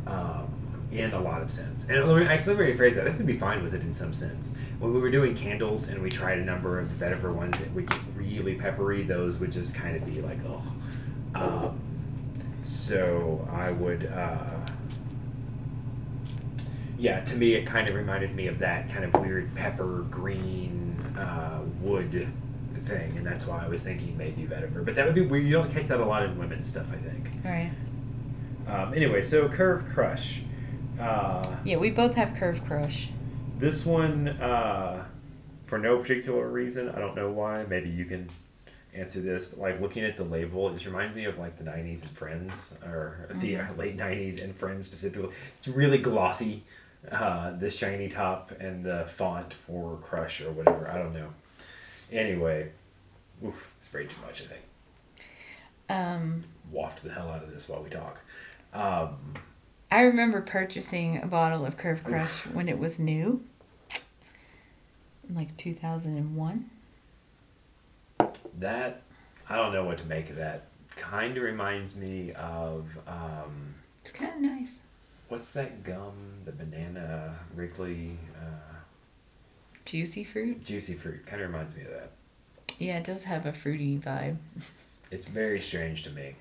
[0.05, 0.47] um,
[0.91, 1.85] in a lot of sense.
[1.89, 3.07] And let me, actually, let me rephrase that.
[3.07, 4.51] I could be fine with it in some sense.
[4.79, 7.71] When we were doing candles and we tried a number of the vetiver ones that
[7.73, 10.61] would get really peppery, those would just kind of be like, oh.
[11.33, 11.79] Um,
[12.61, 14.57] so I would, uh,
[16.97, 20.97] yeah, to me, it kind of reminded me of that kind of weird pepper green
[21.17, 22.27] uh, wood
[22.79, 24.83] thing, and that's why I was thinking maybe vetiver.
[24.83, 25.45] But that would be weird.
[25.45, 27.29] You don't catch that a lot in women's stuff, I think.
[27.45, 27.71] all right.
[28.67, 30.41] Um, anyway, so Curve Crush.
[31.01, 33.09] Uh, Yeah, we both have Curve Crush.
[33.57, 35.05] this one, uh,
[35.65, 37.65] for no particular reason, I don't know why.
[37.69, 38.27] Maybe you can
[38.93, 41.63] answer this, but like looking at the label, it just reminds me of like the
[41.63, 43.77] '90s and Friends, or the Mhm.
[43.77, 45.29] late '90s and Friends specifically.
[45.57, 46.63] It's really glossy,
[47.11, 50.89] uh, the shiny top and the font for Crush or whatever.
[50.89, 51.33] I don't know.
[52.11, 52.71] Anyway,
[53.45, 54.41] oof, sprayed too much.
[54.41, 54.61] I think.
[55.89, 58.19] Um, Waft the hell out of this while we talk.
[58.73, 59.33] Um,
[59.91, 63.43] I remember purchasing a bottle of Curve Crush when it was new,
[65.27, 66.69] in like 2001.
[68.59, 69.01] that
[69.49, 70.63] I don't know what to make of that.
[70.95, 74.79] Kind of reminds me of um, It's kind of nice.
[75.29, 76.13] what's that gum?
[76.45, 78.75] The banana Wrigley uh,
[79.85, 80.63] Juicy fruit.
[80.63, 81.25] juicy fruit.
[81.25, 82.11] Kind of reminds me of that.
[82.79, 84.37] Yeah, it does have a fruity vibe.
[85.11, 86.35] It's very strange to me.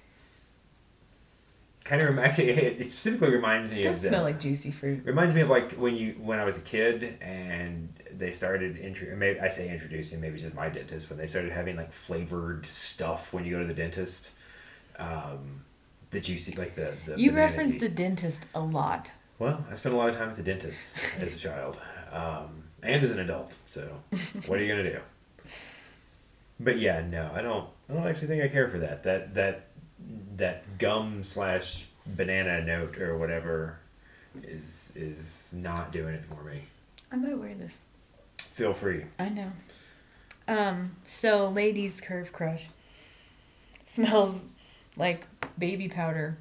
[1.85, 4.71] Kind of actually, it, it specifically reminds me It of does the, smell like juicy
[4.71, 5.05] fruit.
[5.05, 9.14] Reminds me of like when you when I was a kid and they started intro.
[9.16, 10.21] Maybe I say introducing.
[10.21, 13.66] Maybe just my dentist when they started having like flavored stuff when you go to
[13.66, 14.31] the dentist.
[14.99, 15.62] Um,
[16.11, 17.19] the juicy like the the.
[17.19, 19.11] You reference the dentist a lot.
[19.38, 21.79] Well, I spent a lot of time at the dentist as a child,
[22.12, 23.55] um, and as an adult.
[23.66, 24.03] So,
[24.47, 25.01] what are you gonna do?
[26.59, 27.69] But yeah, no, I don't.
[27.88, 29.03] I don't actually think I care for that.
[29.05, 29.69] That that
[30.37, 33.79] that gum slash banana note or whatever
[34.43, 36.63] is is not doing it for me.
[37.13, 37.79] I might wear this.
[38.53, 39.05] Feel free.
[39.19, 39.53] I know.
[40.49, 42.67] Um, so ladies curve crush.
[43.85, 44.43] Smells
[44.97, 45.25] like
[45.59, 46.37] baby powder.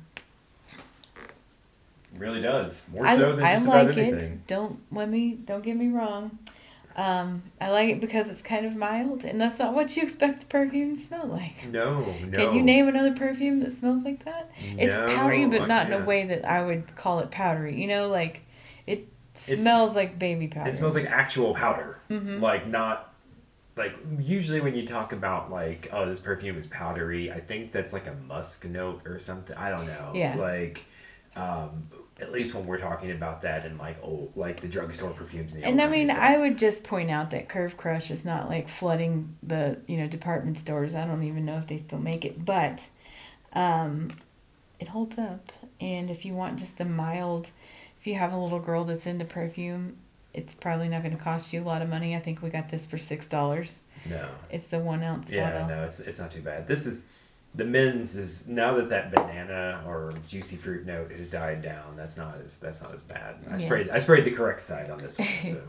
[2.17, 4.33] Really does more I, so than I just about like anything.
[4.33, 4.47] it.
[4.47, 6.39] Don't let me don't get me wrong.
[6.99, 10.43] Um, I like it because it's kind of mild, and that's not what you expect
[10.43, 11.65] a perfume to smell like.
[11.71, 12.37] No, no.
[12.37, 14.51] Can you name another perfume that smells like that?
[14.59, 17.79] It's powdery, but not in a way that I would call it powdery.
[17.81, 18.41] You know, like
[18.85, 19.07] it
[19.47, 20.69] It's- smells like baby powder.
[20.69, 21.99] It smells like actual powder.
[22.09, 22.41] Mhm.
[22.41, 23.13] Like not
[23.77, 27.93] like usually when you talk about like oh this perfume is powdery, I think that's
[27.93, 29.55] like a musk note or something.
[29.55, 30.11] I don't know.
[30.13, 30.35] Yeah.
[30.35, 30.83] Like
[31.37, 31.83] um
[32.21, 35.63] at least when we're talking about that and like oh like the drugstore perfumes and
[35.63, 38.67] the And I mean, I would just point out that Curve Crush is not like
[38.69, 40.95] flooding the you know department stores.
[40.95, 42.81] I don't even know if they still make it, but
[43.53, 44.09] um,
[44.79, 45.51] it holds up.
[45.81, 47.47] And if you want just a mild,
[47.99, 49.97] if you have a little girl that's into perfume,
[50.33, 52.15] it's probably not going to cost you a lot of money.
[52.15, 53.79] I think we got this for six dollars.
[54.09, 54.27] no.
[54.51, 55.67] It's the one ounce Yeah, bottle.
[55.77, 56.67] no, it's, it's not too bad.
[56.67, 57.03] This is
[57.55, 61.95] the men's is now that that banana or juicy fruit note has died down.
[61.95, 63.37] That's not as that's not as bad.
[63.47, 63.57] I Yeah.
[63.57, 65.27] sprayed I sprayed the correct side on this one.
[65.41, 65.63] So,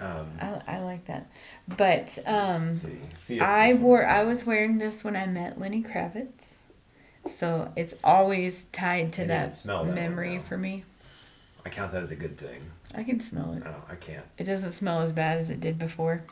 [0.00, 1.28] um, I, I like that,
[1.66, 6.58] but um, see, see I wore I was wearing this when I met Lenny Kravitz,
[7.26, 10.42] so it's always tied to that that one, memory no.
[10.42, 10.84] for me.
[11.66, 12.70] I count that as a good thing.
[12.94, 13.64] I can smell it.
[13.64, 14.24] No, I can't.
[14.38, 16.22] It doesn't smell as bad as it did before,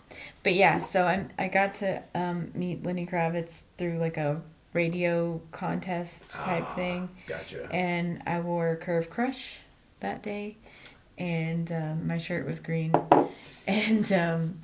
[0.44, 0.78] but yeah.
[0.78, 6.64] So I I got to um, meet Lenny Kravitz through like a radio contest type
[6.68, 7.68] Ah, thing, Gotcha.
[7.72, 9.59] and I wore Curve Crush
[10.00, 10.57] that day,
[11.18, 12.94] and um, my shirt was green,
[13.66, 14.61] and um,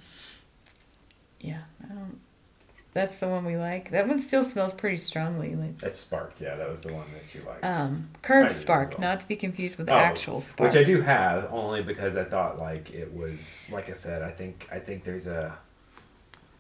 [1.41, 2.19] yeah, I don't.
[2.95, 3.91] That's the one we like.
[3.91, 5.55] That one still smells pretty strongly.
[5.57, 6.35] Like That's Spark.
[6.39, 7.65] Yeah, that was the one that you liked.
[7.65, 9.01] um, Curve Spark, well.
[9.01, 10.71] not to be confused with Oh, actual Spark.
[10.75, 14.21] Which I do have only because I thought like it was like I said.
[14.21, 15.57] I think I think there's a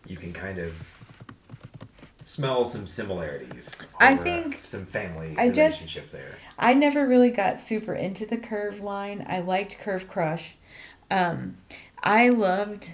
[0.06, 0.72] you can kind of
[2.22, 3.76] smell some similarities.
[4.00, 6.36] I think- some family I just- relationship there.
[6.58, 9.24] I never really got super into the Curve line.
[9.28, 10.56] I liked Curve Crush.
[11.10, 11.56] Um,
[12.02, 12.90] I loved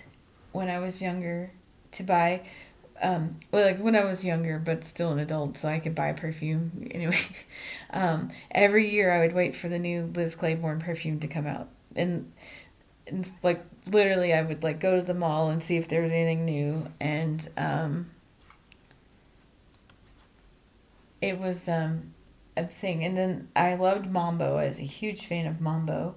[0.52, 1.50] when I was younger
[1.92, 2.42] to buy,
[3.02, 6.12] um, well, like when I was younger, but still an adult, so I could buy
[6.12, 7.18] perfume anyway.
[7.90, 11.68] Um, every year I would wait for the new Liz Claiborne perfume to come out,
[11.94, 12.32] and
[13.06, 16.10] and like literally I would like go to the mall and see if there was
[16.10, 18.10] anything new, and um,
[21.20, 22.14] it was um
[22.58, 23.04] a thing.
[23.04, 24.56] And then I loved Mambo.
[24.56, 26.16] I was a huge fan of Mambo.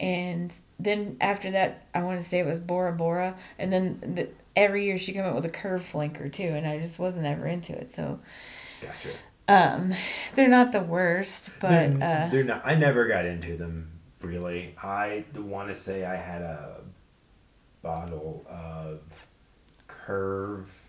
[0.00, 3.36] And then after that, I want to say it was Bora Bora.
[3.58, 6.78] And then the, every year she came out with a curve flanker too, and I
[6.78, 7.90] just wasn't ever into it.
[7.90, 8.20] So
[8.80, 9.10] Gotcha.
[9.48, 9.94] um,
[10.34, 12.62] they're not the worst, but they're, uh, they're not.
[12.64, 14.74] I never got into them really.
[14.82, 16.80] I want to say I had a
[17.82, 19.00] bottle of
[19.86, 20.83] Curve.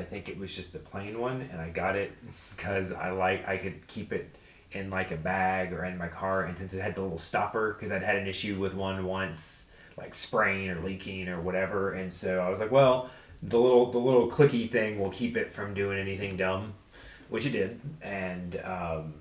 [0.00, 2.12] I think it was just the plain one, and I got it
[2.56, 4.34] because I like I could keep it
[4.72, 7.74] in like a bag or in my car, and since it had the little stopper,
[7.74, 12.12] because I'd had an issue with one once, like spraying or leaking or whatever, and
[12.12, 13.10] so I was like, well,
[13.42, 16.74] the little the little clicky thing will keep it from doing anything dumb,
[17.28, 19.14] which it did, and um,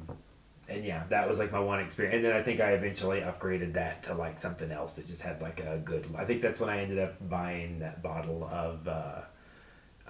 [0.69, 2.15] and yeah, that was like my one experience.
[2.15, 5.41] And then I think I eventually upgraded that to like something else that just had
[5.41, 6.07] like a good.
[6.17, 9.21] I think that's when I ended up buying that bottle of uh,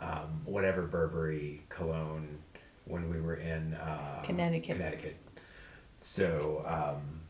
[0.02, 2.40] um, whatever Burberry cologne
[2.86, 4.78] when we were in uh, Connecticut.
[4.78, 5.18] Connecticut.
[6.02, 7.22] So, um,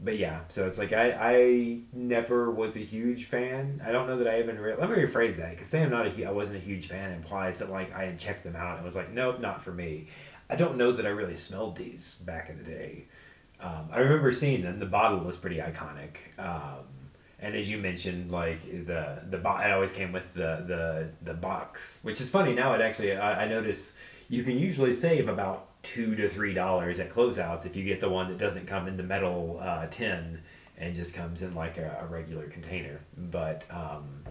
[0.00, 3.80] but yeah, so it's like I, I never was a huge fan.
[3.84, 6.06] I don't know that I even re- let me rephrase that because saying I'm not
[6.06, 8.84] a I wasn't a huge fan implies that like I had checked them out and
[8.84, 10.08] was like nope not for me.
[10.50, 13.06] I don't know that I really smelled these back in the day.
[13.60, 14.78] Um, I remember seeing them.
[14.78, 16.16] The bottle was pretty iconic.
[16.38, 16.84] Um,
[17.44, 21.34] and as you mentioned, like the the bo- it always came with the the the
[21.34, 22.72] box, which is funny now.
[22.72, 23.92] It actually I, I notice
[24.28, 28.08] you can usually save about two to three dollars at closeouts if you get the
[28.08, 30.40] one that doesn't come in the metal uh, tin
[30.78, 33.00] and just comes in like a, a regular container.
[33.16, 34.24] But um,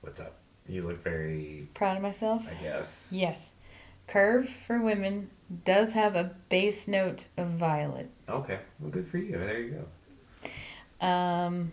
[0.00, 0.36] what's up?
[0.66, 2.44] You look very, Proud of myself?
[2.48, 3.10] I guess.
[3.12, 3.50] Yes.
[4.06, 5.30] Curve for women
[5.64, 8.10] does have a base note of violet.
[8.28, 9.32] Okay, well, good for you.
[9.32, 9.86] There you
[11.00, 11.06] go.
[11.06, 11.72] Um,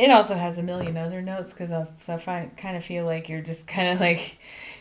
[0.00, 3.04] it also has a million other notes because I, so I find, kind of feel
[3.04, 4.38] like you're just kind of like,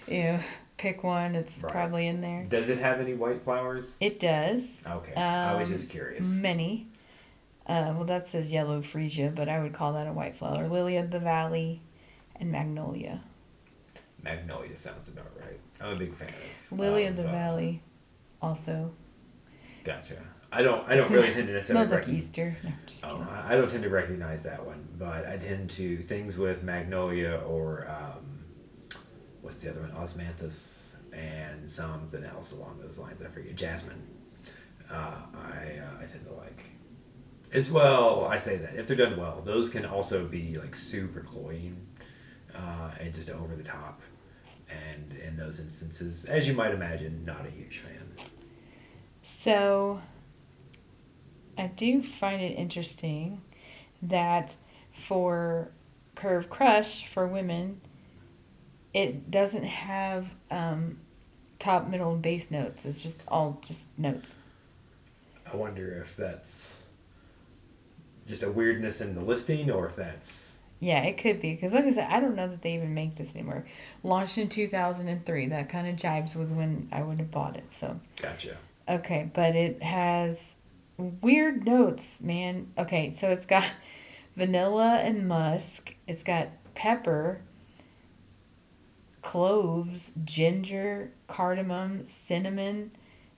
[0.07, 0.39] you know,
[0.77, 1.35] pick one.
[1.35, 1.71] It's Right.
[1.71, 2.45] probably in there.
[2.45, 3.97] Does it have any white flowers?
[3.99, 4.81] It does.
[4.87, 6.25] Okay, I was Um, just curious.
[6.25, 6.87] Many.
[7.67, 10.67] Uh, well, that says yellow freesia, but I would call that a white flower.
[10.67, 11.81] Lily of the valley,
[12.37, 13.21] and magnolia.
[14.23, 15.59] Magnolia sounds about right.
[15.79, 16.29] I'm a big fan
[16.71, 17.81] of Lily of the uh, valley,
[18.41, 18.91] also.
[19.83, 20.15] Gotcha.
[20.51, 20.87] I don't.
[20.89, 21.87] I don't really tend to necessarily.
[21.87, 22.57] Smells like Easter.
[22.63, 22.71] No,
[23.03, 23.27] Oh.
[23.29, 27.41] I I don't tend to recognize that one, but I tend to things with magnolia
[27.47, 28.39] or um,
[29.41, 29.91] what's the other one?
[29.91, 33.21] Osmanthus and something else along those lines.
[33.21, 33.55] I forget.
[33.55, 34.01] Jasmine.
[34.91, 34.93] Uh,
[35.35, 36.63] I uh, I tend to like.
[37.51, 41.21] As well, I say that if they're done well, those can also be like super
[41.21, 41.77] cloying
[42.55, 44.01] uh, and just over the top.
[44.69, 48.07] And in those instances, as you might imagine, not a huge fan.
[49.23, 49.99] So,
[51.59, 53.41] I do find it interesting
[54.01, 54.55] that
[55.07, 55.71] for
[56.15, 57.81] Curve Crush for women,
[58.93, 60.99] it doesn't have um,
[61.59, 62.85] top, middle, and base notes.
[62.85, 64.35] It's just all just notes.
[65.51, 66.81] I wonder if that's
[68.25, 71.85] just a weirdness in the listing or if that's Yeah, it could be because, like
[71.85, 73.65] I said, I don't know that they even make this anymore.
[74.03, 75.47] Launched in two thousand and three.
[75.47, 77.71] That kind of jibes with when I would have bought it.
[77.71, 77.99] So.
[78.21, 78.57] gotcha.
[78.87, 80.55] Okay, but it has
[80.99, 82.71] weird notes, man.
[82.77, 83.65] Okay, so it's got
[84.35, 85.95] vanilla and musk.
[86.07, 87.41] It's got pepper,
[89.21, 92.91] cloves, ginger, cardamom, cinnamon,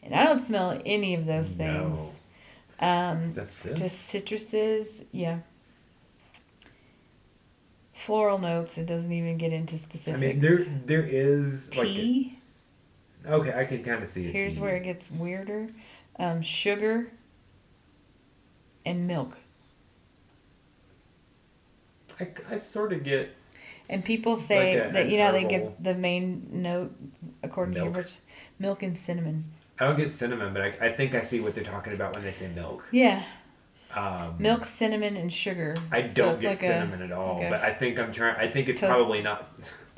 [0.03, 2.17] and I don't smell any of those things.
[2.79, 3.79] Um, That's this.
[3.79, 5.39] just citruses, yeah.
[7.93, 8.77] Floral notes.
[8.79, 10.17] It doesn't even get into specifics.
[10.17, 12.39] I mean, there there is like tea.
[13.25, 14.31] a- okay, I can kind of see it.
[14.33, 15.67] Here's where it gets weirder.
[16.17, 17.11] Um, sugar
[18.85, 19.35] and milk.
[22.19, 23.35] I, I sort of get.
[23.89, 26.95] And people say like a- that you know they herbal- give the main note
[27.43, 27.95] according to Milk.
[27.95, 28.13] your rich
[28.59, 29.45] milk and cinnamon.
[29.79, 32.23] I don't get cinnamon, but I, I think I see what they're talking about when
[32.23, 32.87] they say milk.
[32.91, 33.23] Yeah,
[33.95, 35.75] Um, milk, cinnamon, and sugar.
[35.91, 38.35] I don't it's get like a- cinnamon at all, like but I think I'm trying.
[38.35, 39.47] I think it's Toast- probably not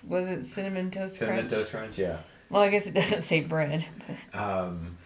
[0.08, 1.52] Was it cinnamon toast cinnamon crunch?
[1.54, 1.98] toast crunch.
[1.98, 2.18] Yeah.
[2.50, 3.86] Well, I guess it doesn't say bread.
[4.34, 4.98] Um,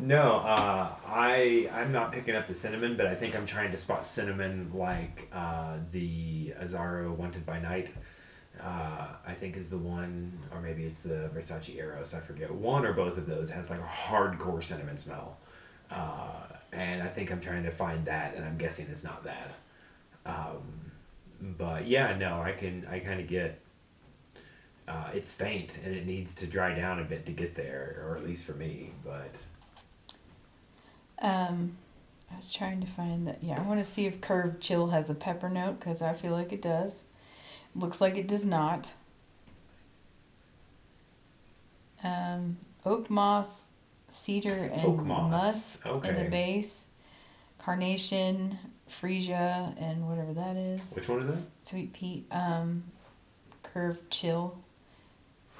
[0.00, 3.76] no, uh, I I'm not picking up the cinnamon, but I think I'm trying to
[3.76, 7.92] spot cinnamon like uh, the Azzaro Wanted by Night.
[8.60, 12.14] Uh, I think is the one, or maybe it's the Versace Eros.
[12.14, 12.50] I forget.
[12.50, 15.38] One or both of those has like a hardcore cinnamon smell,
[15.90, 16.42] uh,
[16.72, 19.52] and I think I'm trying to find that, and I'm guessing it's not that.
[20.24, 20.92] Um,
[21.40, 23.60] but yeah, no, I can I kind of get
[24.88, 28.16] uh, it's faint and it needs to dry down a bit to get there, or
[28.16, 28.92] at least for me.
[29.04, 29.34] But
[31.26, 31.76] Um,
[32.32, 33.42] I was trying to find that.
[33.42, 36.32] Yeah, I want to see if curved Chill has a pepper note because I feel
[36.32, 37.04] like it does.
[37.74, 38.92] Looks like it does not.
[42.04, 43.62] Um, oak moss,
[44.08, 45.30] cedar, and moss,
[45.82, 46.84] musk in the base.
[47.58, 48.58] Carnation,
[48.88, 50.80] freesia, and whatever that is.
[50.92, 51.42] which one is that?
[51.64, 52.26] Sweet peat.
[52.30, 52.84] Um,
[53.64, 54.56] Curve Chill.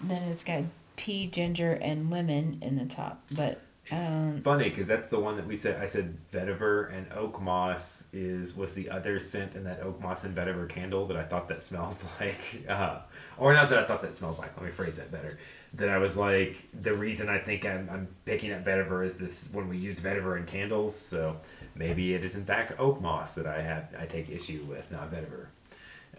[0.01, 0.63] Then it's got
[0.95, 3.23] tea, ginger, and lemon in the top.
[3.33, 5.81] But It's um, funny because that's the one that we said.
[5.81, 10.25] I said vetiver and oak moss is was the other scent in that oak moss
[10.25, 12.99] and vetiver candle that I thought that smelled like, uh,
[13.39, 14.57] or not that I thought that smelled like.
[14.57, 15.39] Let me phrase that better.
[15.75, 19.51] That I was like the reason I think I'm, I'm picking up vetiver is this
[19.53, 20.99] when we used vetiver in candles.
[20.99, 21.37] So
[21.77, 25.13] maybe it is in fact oak moss that I have I take issue with, not
[25.13, 25.47] vetiver.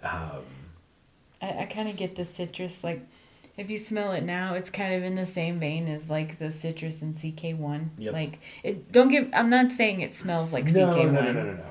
[0.04, 0.44] Um,
[1.42, 3.02] I, I kind of get the citrus like
[3.58, 6.52] if you smell it now it's kind of in the same vein as like the
[6.52, 8.14] citrus in CK1 Yep.
[8.14, 11.44] like it don't give I'm not saying it smells like no, CK1 no, no, no,
[11.44, 11.64] no, no.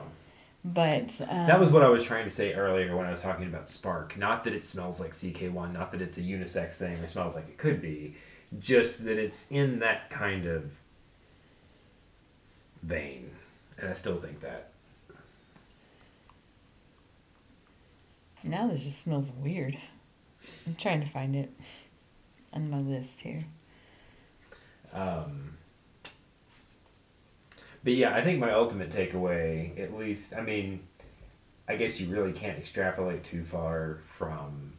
[0.65, 3.47] but um, That was what I was trying to say earlier when I was talking
[3.47, 4.17] about Spark.
[4.19, 7.49] Not that it smells like CK1, not that it's a unisex thing or smells like
[7.49, 8.17] it could be,
[8.59, 10.73] just that it's in that kind of
[12.83, 13.31] vein.
[13.79, 14.71] And I still think that.
[18.43, 19.77] now this just smells weird.
[20.67, 21.51] I'm trying to find it
[22.57, 23.45] on my list here.
[24.93, 25.57] Um,
[27.85, 30.81] but yeah, I think my ultimate takeaway, at least, I mean,
[31.69, 34.73] I guess you really can't extrapolate too far from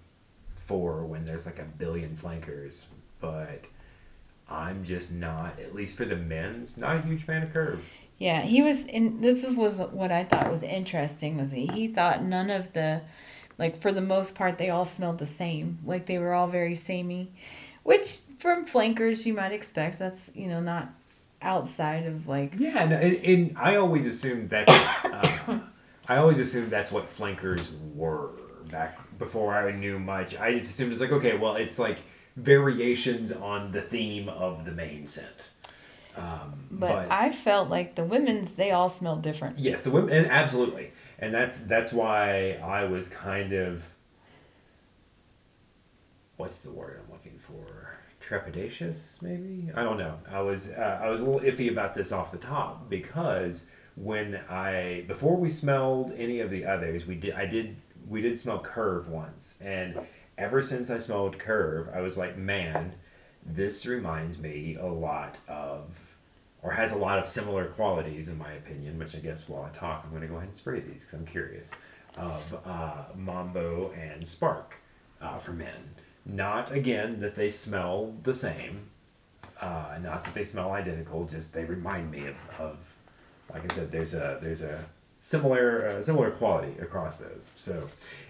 [0.56, 2.86] four when there's like a billion flankers,
[3.20, 3.66] but
[4.50, 7.88] I'm just not, at least for the men's, not a huge fan of Curve.
[8.18, 9.22] Yeah, he was in.
[9.22, 13.02] This is was what I thought was interesting was he, he thought none of the,
[13.60, 15.78] like for the most part they all smelled the same.
[15.86, 17.32] Like they were all very samey,
[17.88, 19.98] which from flankers you might expect.
[19.98, 20.90] That's you know not
[21.42, 24.68] outside of like Yeah, no, and, and I always assumed that.
[24.68, 25.60] Uh,
[26.10, 28.32] I always assumed that's what flankers were
[28.70, 30.38] back before I knew much.
[30.38, 32.00] I just assumed it's like okay, well, it's like
[32.36, 35.52] variations on the theme of the main scent.
[36.18, 39.60] Um, But, I felt like the women's they all smelled different.
[39.60, 43.86] Yes, the women, and absolutely, and that's that's why I was kind of.
[46.36, 47.37] What's the word I'm looking for?
[48.28, 49.72] Trepidatious, maybe.
[49.74, 50.20] I don't know.
[50.30, 54.36] I was uh, I was a little iffy about this off the top because when
[54.50, 58.60] I before we smelled any of the others, we did I did we did smell
[58.60, 60.00] Curve once, and
[60.38, 62.96] ever since I smelled Curve, I was like, man,
[63.46, 65.98] this reminds me a lot of
[66.62, 69.70] or has a lot of similar qualities, in my opinion, which I guess while I
[69.70, 71.72] talk, I'm going to go ahead and spray these because I'm curious,
[72.18, 74.76] of uh, Mambo and Spark
[75.22, 75.96] uh, for men.
[76.30, 78.90] Not, again, that they smell the same,
[79.62, 82.78] uh, not that they smell identical, just they remind me of, of
[83.52, 84.84] like I said, there's a, there's a
[85.22, 87.50] similar, uh, similar quality across those.
[87.56, 87.90] So,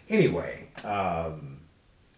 [0.10, 1.62] anyway, um,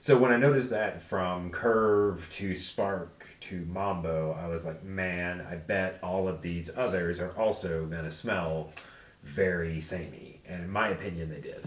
[0.01, 5.45] so when I noticed that from Curve to Spark to Mambo, I was like, man,
[5.49, 8.71] I bet all of these others are also to smell
[9.23, 10.41] very samey.
[10.47, 11.65] And in my opinion, they did.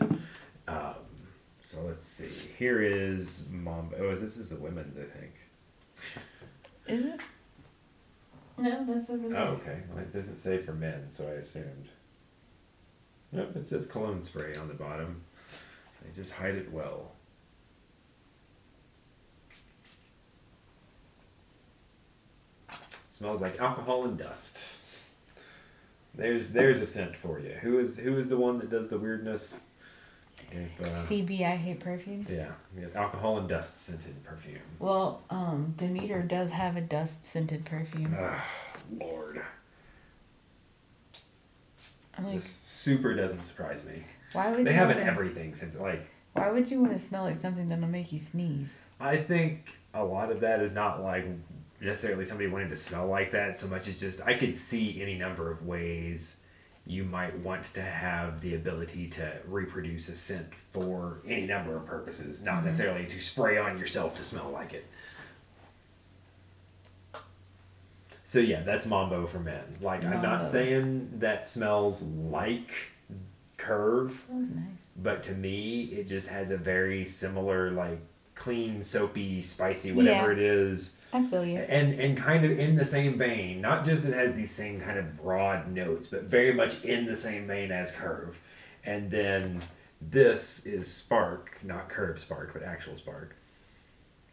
[0.69, 0.95] Um,
[1.73, 2.51] so let's see.
[2.59, 3.97] Here is Mambo.
[3.99, 5.33] Oh, this is the women's, I think.
[6.87, 7.23] Is it?
[8.59, 9.79] No, that's over Oh, okay.
[9.89, 11.89] Well, it doesn't say for men, so I assumed.
[13.33, 15.23] Nope, it says cologne spray on the bottom.
[16.05, 17.13] They just hide it well.
[23.09, 24.59] Smells like alcohol and dust.
[26.15, 27.53] There's there's a scent for you.
[27.63, 29.65] Who is who is the one that does the weirdness?
[30.53, 32.29] If, uh, CB, I hate perfumes.
[32.31, 32.53] yeah,
[32.95, 34.59] alcohol and dust scented perfume.
[34.79, 38.15] Well, um, Demeter does have a dust scented perfume.
[38.19, 38.45] Ah,
[39.01, 39.43] Lord,
[42.17, 44.03] I'm like, this super doesn't surprise me.
[44.33, 45.81] why would They have an everything scented.
[45.81, 48.73] Like Why would you want to smell like something that'll make you sneeze?
[49.01, 51.27] I think a lot of that is not like
[51.81, 55.17] necessarily somebody wanting to smell like that so much as just I could see any
[55.17, 56.41] number of ways
[56.87, 61.87] you might want to have the ability to reproduce a scent for any number of
[61.87, 64.85] purposes, not necessarily to spray on yourself to smell like it.
[68.25, 69.77] So yeah, that's Mambo for men.
[69.81, 72.73] Like I'm not saying that smells like
[73.59, 74.65] Curve, nice.
[74.97, 78.01] but to me it just has a very similar like
[78.43, 80.39] clean soapy spicy whatever Yeah.
[80.39, 81.59] it is I feel you.
[81.59, 84.99] and and kind of in the same vein not just it has these same kind
[84.99, 88.41] of broad notes but very much in the same vein as curve
[88.85, 89.63] and then
[90.01, 93.37] this is spark not curve spark but actual spark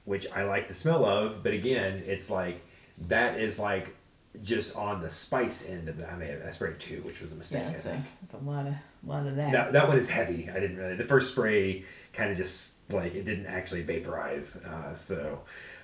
[0.05, 2.66] which i like the smell of but again it's like
[2.97, 3.95] that is like
[4.44, 7.36] just on the spice end of the i mean i sprayed two which was a
[7.36, 8.06] mistake Yeah, I think.
[8.06, 8.74] a, it's a lot of
[9.06, 9.52] lot of that.
[9.52, 10.50] That, that one is heavy.
[10.50, 10.96] I didn't really.
[10.96, 14.58] The first spray kind of just like it didn't actually vaporize.
[14.58, 15.40] Uh, so,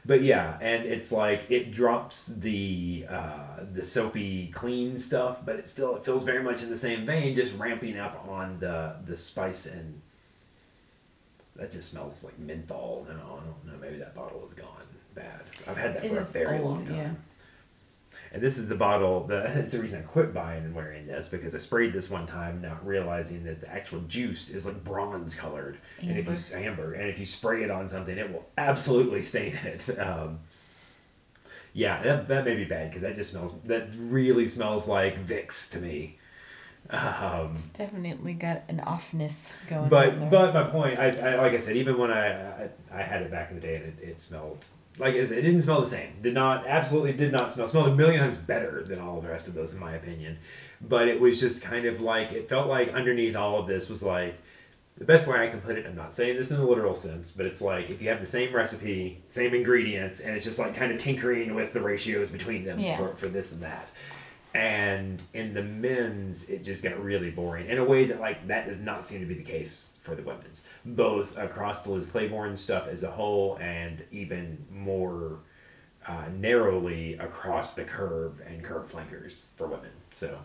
[0.06, 5.66] but yeah, and it's like it drops the uh, the soapy clean stuff, but it
[5.66, 9.16] still it feels very much in the same vein, just ramping up on the the
[9.16, 10.02] spice and
[11.56, 13.06] that just smells like menthol.
[13.08, 13.80] No, I don't know.
[13.82, 14.68] Maybe that bottle is gone
[15.14, 15.40] bad.
[15.68, 16.96] I've had that It for a very old, long time.
[16.96, 17.10] yeah.
[18.36, 19.24] And this is the bottle.
[19.24, 22.28] The, it's the reason I quit buying and wearing this because I sprayed this one
[22.28, 26.94] time, not realizing that the actual juice is like bronze colored, and if you amber,
[26.94, 29.88] and if you spray it on something, it will absolutely stain it.
[29.98, 30.40] Um,
[31.72, 33.54] yeah, that, that may be bad because that just smells.
[33.64, 36.18] That really smells like Vicks to me.
[36.90, 41.54] Um, It's definitely got an offness going on but but my point, I, I like
[41.54, 43.96] I said, even when I, I I had it back in the day, and it,
[44.02, 44.66] it smelled
[44.98, 46.10] like it didn't smell the same.
[46.22, 47.68] Did not absolutely did not smell.
[47.68, 50.38] Smelled a million times better than all the rest of those, in my opinion.
[50.82, 54.02] But it was just kind of like it felt like underneath all of this was
[54.04, 54.38] like
[54.98, 55.86] the best way I can put it.
[55.86, 58.26] I'm not saying this in a literal sense, but it's like if you have the
[58.26, 62.64] same recipe, same ingredients, and it's just like kind of tinkering with the ratios between
[62.64, 62.96] them Yeah.
[62.98, 63.90] for for this and that.
[64.56, 68.66] And in the men's, it just got really boring in a way that like that
[68.66, 72.56] does not seem to be the case for the women's, both across the Liz Claiborne
[72.56, 75.40] stuff as a whole, and even more
[76.08, 79.92] uh, narrowly across the curve and curve flankers for women.
[80.12, 80.40] So,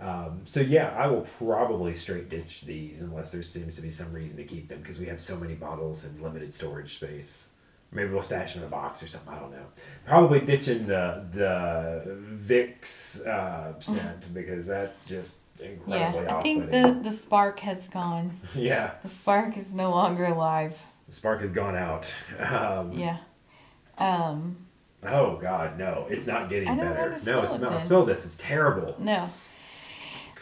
[0.00, 4.10] um, so yeah, I will probably straight ditch these unless there seems to be some
[4.10, 7.50] reason to keep them because we have so many bottles and limited storage space.
[7.90, 9.32] Maybe we'll stash in a box or something.
[9.32, 9.64] I don't know.
[10.04, 15.40] Probably ditching the the Vicks uh, scent because that's just
[15.86, 18.40] Yeah, I think the the spark has gone.
[18.54, 20.78] yeah The spark is no longer alive.
[21.06, 22.12] the spark has gone out.
[22.38, 23.18] Um, Yeah.
[23.96, 24.56] Um.
[25.02, 26.06] Oh God, no!
[26.10, 27.10] It's not getting better.
[27.10, 28.24] No, smell smell smell this.
[28.24, 28.96] It's terrible.
[28.98, 29.26] No.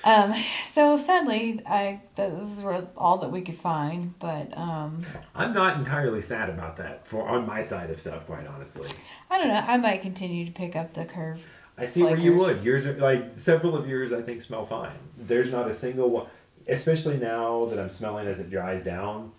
[0.07, 0.35] Um.
[0.65, 2.65] So sadly, I this is
[2.97, 5.03] all that we could find, but um,
[5.35, 8.89] I'm not entirely sad about that for on my side of stuff, quite honestly.
[9.31, 9.55] I don't know.
[9.67, 11.41] I might continue to pick up the curve.
[11.77, 12.63] I see where you would.
[12.63, 14.13] Yours are like several of yours.
[14.13, 14.97] I think smell fine.
[15.19, 16.27] There's not a single one,
[16.69, 19.33] especially now that I'm smelling as it dries down.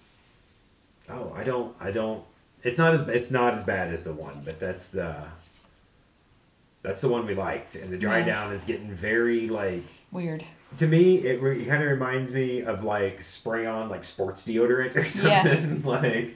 [1.10, 1.76] Oh, I don't.
[1.80, 2.24] I don't.
[2.64, 5.16] It's not as it's not as bad as the one, but that's the.
[6.84, 8.26] That's the one we liked, and the dry Yeah.
[8.26, 10.44] down is getting very like Weird.
[10.78, 11.16] To me.
[11.18, 15.44] It, re- kind of reminds me of like spray on like sports deodorant or Yeah.
[15.44, 15.84] something.
[15.84, 16.36] like,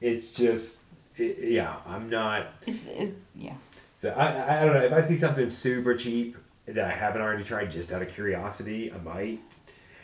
[0.00, 0.82] it's just
[1.16, 1.76] it, yeah.
[1.86, 2.46] I'm not.
[2.66, 3.54] It's, it's yeah.
[3.96, 6.36] So I, I don't know if I see something super cheap
[6.66, 9.40] that I haven't already tried just out of curiosity, I might.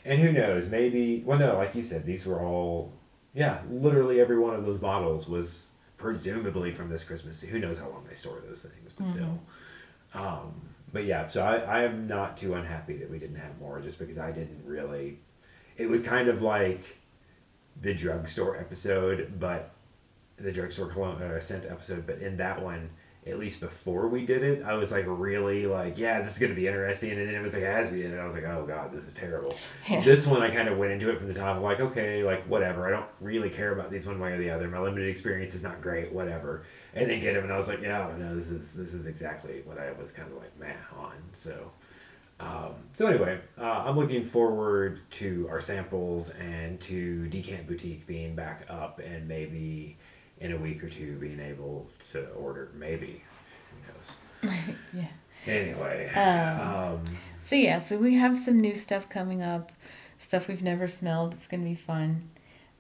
[0.05, 0.68] And who knows?
[0.68, 2.92] Maybe well, no, like you said, these were all
[3.34, 7.40] yeah, literally every one of those bottles was presumably from this Christmas.
[7.42, 9.38] Who knows how long they store those things, but still.
[10.14, 10.55] Um,
[10.93, 13.99] but yeah, so I, I am not too unhappy that we didn't have more, just
[13.99, 15.18] because I didn't really.
[15.76, 16.99] It was kind of like
[17.80, 19.70] the drugstore episode, but
[20.36, 22.07] the drugstore cologne uh, scent episode.
[22.07, 22.91] But in that one,
[23.27, 26.55] at least before we did it, I was like really like, yeah, this is gonna
[26.55, 27.11] be interesting.
[27.11, 29.05] And then it was like as we did it, I was like, oh god, this
[29.05, 29.55] is terrible.
[29.89, 30.03] Yeah.
[30.03, 31.57] This one, I kind of went into it from the top.
[31.57, 32.87] I'm like, okay, like whatever.
[32.87, 34.68] I don't really care about these one way or the other.
[34.68, 36.64] My limited experience is not great, whatever.
[36.95, 39.62] And then get them, and I was like, yeah, no, this is this is exactly
[39.64, 41.14] what I was kind of like meh on.
[41.33, 41.71] So.
[42.41, 48.35] Um, so anyway, uh, I'm looking forward to our samples and to Decant Boutique being
[48.35, 49.99] back up and maybe
[50.41, 52.70] in a week or two being able to order.
[52.74, 53.22] Maybe,
[54.43, 54.57] who knows?
[54.95, 55.07] yeah.
[55.47, 56.61] Anyway, Um,
[56.95, 57.05] um,
[57.41, 59.72] So yeah, so we have some new stuff coming up,
[60.18, 61.34] stuff we've never smelled.
[61.34, 62.28] It's gonna be fun.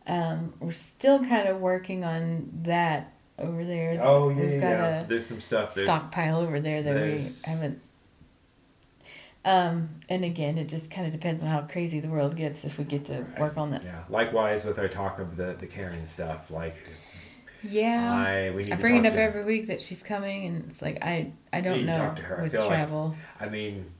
[0.06, 3.98] Um, we're still kind of working on that over there.
[4.02, 5.00] oh yeah, we've got yeah.
[5.00, 5.74] a There's some stuff.
[5.74, 7.80] There's stockpile over there that we haven't.
[9.42, 12.76] Um, and again, it just kind of depends on how crazy the world gets if
[12.76, 13.40] we get to Right.
[13.40, 13.82] work on that.
[13.84, 14.04] yeah.
[14.10, 16.74] Likewise with our talk of the the Karen stuff, like
[17.62, 18.12] Yeah.
[18.14, 20.80] I we need I bring it up to- every week that she's coming, and it's
[20.82, 22.38] like I I don't know talk to her.
[22.40, 23.14] I with like- travel.
[23.38, 23.90] I mean,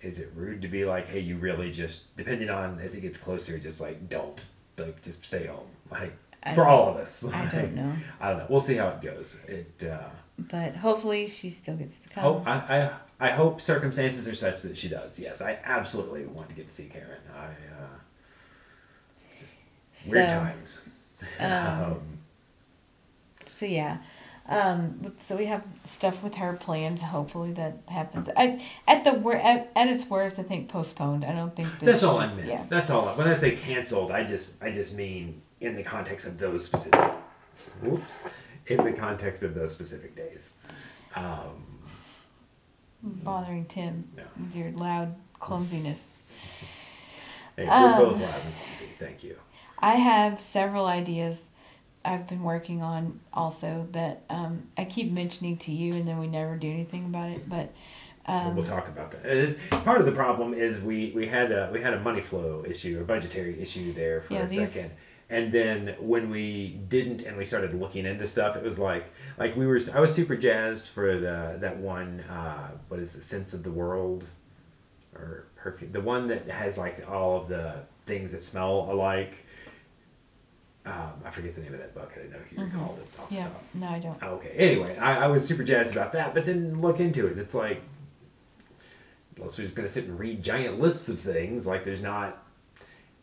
[0.00, 3.18] is it rude to be like, hey, you really just depending on as it gets
[3.18, 4.46] closer, just like don't
[4.76, 6.12] like just stay home, like
[6.42, 7.24] I for all of us.
[7.24, 8.46] I Like, don't know, I don't know.
[8.48, 9.34] We'll see how it goes.
[9.46, 9.82] It.
[9.88, 10.08] Uh,
[10.38, 12.24] but hopefully she still gets to come.
[12.24, 12.90] oh, I, I
[13.20, 15.18] I hope circumstances are such that she does.
[15.18, 17.18] Yes, I absolutely want to get to see Karen.
[17.36, 17.98] I uh,
[19.40, 19.56] just
[20.08, 20.88] weird times.
[21.40, 22.17] um, um,
[23.58, 23.98] So yeah,
[24.48, 27.00] um, so we have stuff with her planned.
[27.00, 28.28] Hopefully that happens.
[28.36, 31.24] I, at the wor- at, at its worst, I think postponed.
[31.24, 32.46] I don't think That's all I meant.
[32.46, 32.64] Yeah.
[32.68, 33.08] That's all.
[33.08, 36.64] I, when I say canceled, I just I just mean in the context of those
[36.64, 37.10] specific.
[37.82, 38.24] Whoops.
[38.66, 40.54] In the context of those specific days.
[41.16, 41.80] Um,
[43.02, 44.22] Bothering Tim No.
[44.54, 46.38] your loud clumsiness.
[47.56, 48.86] hey, we're Um, both loud and clumsy.
[48.98, 49.36] Thank you.
[49.78, 51.48] I have several ideas
[52.08, 56.26] I've been working on also that um, I keep mentioning to you, and then we
[56.26, 57.46] never do anything about it.
[57.48, 57.70] But
[58.26, 59.26] Well, um, we'll talk about that.
[59.26, 62.64] And part of the problem is we, we had a we had a money flow
[62.66, 64.92] issue, a budgetary issue there for Yeah, a these- second.
[65.30, 69.04] And then when we didn't and we started looking into stuff, it was like
[69.36, 73.20] like we were I was super jazzed for the that one uh, what is the
[73.20, 74.24] sense of the world
[75.14, 77.74] or perfume the one that has like all of the
[78.06, 79.44] things that smell alike.
[80.88, 82.10] Um, I forget the name of that book.
[82.14, 82.72] I didn't know you Mhm.
[82.72, 83.62] recalled it off the yeah, top.
[83.74, 84.22] no, I don't.
[84.22, 84.50] Okay.
[84.56, 87.36] Anyway, I, I was super jazzed about that, but then look into it.
[87.36, 87.82] It's like,
[89.36, 92.42] unless we're just gonna sit and read giant lists of things, like there's not.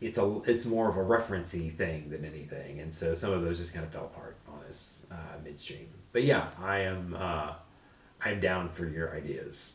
[0.01, 0.41] It's a.
[0.45, 3.85] It's more of a referencey thing than anything, and so some of those just kind
[3.85, 4.91] of fell apart on us.
[5.11, 5.87] uh, midstream.
[6.11, 7.15] But yeah, I am.
[7.17, 7.53] Uh,
[8.23, 9.73] I'm down for your ideas.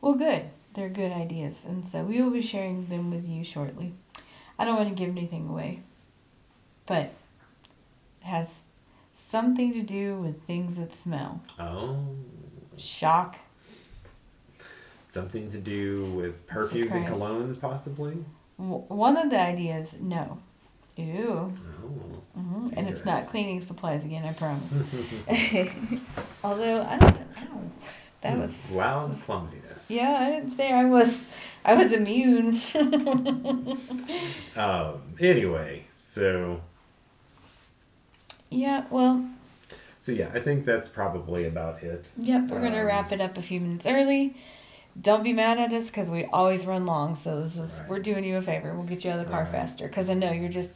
[0.00, 0.44] Well, good.
[0.74, 3.92] They're good ideas, and so we will be sharing them with you shortly.
[4.58, 5.82] I don't want to give anything away,
[6.90, 7.12] but
[8.20, 8.64] it has
[9.12, 11.40] something to do with things that smell.
[11.56, 12.04] Oh,
[12.76, 13.36] Shock.
[15.06, 18.24] something to do with perfumes and colognes, possibly.
[18.58, 20.38] W- one of the ideas, no.
[20.96, 21.52] Ew.
[21.84, 24.72] Oh, hmm And it's not cleaning supplies again, I promise.
[26.44, 27.26] Although I don't know.
[27.38, 27.70] Ow.
[28.22, 29.90] That was loud clumsiness.
[29.92, 30.18] yeah.
[30.20, 31.36] I didn't say I was.
[31.64, 32.60] I was immune.
[34.56, 35.02] Um.
[35.20, 36.60] Anyway, so
[38.50, 38.84] yeah.
[38.90, 39.24] Well.
[40.00, 42.06] so yeah, I think that's probably about it.
[42.18, 42.48] Yep.
[42.48, 44.34] We're gonna Um, wrap it up a few minutes early.
[45.00, 47.14] Don't be mad at us because we always run long.
[47.14, 47.88] So this is Right.
[47.88, 48.74] we're doing you a favor.
[48.74, 49.52] We'll get you out of the car Right.
[49.52, 50.72] faster because I know you're just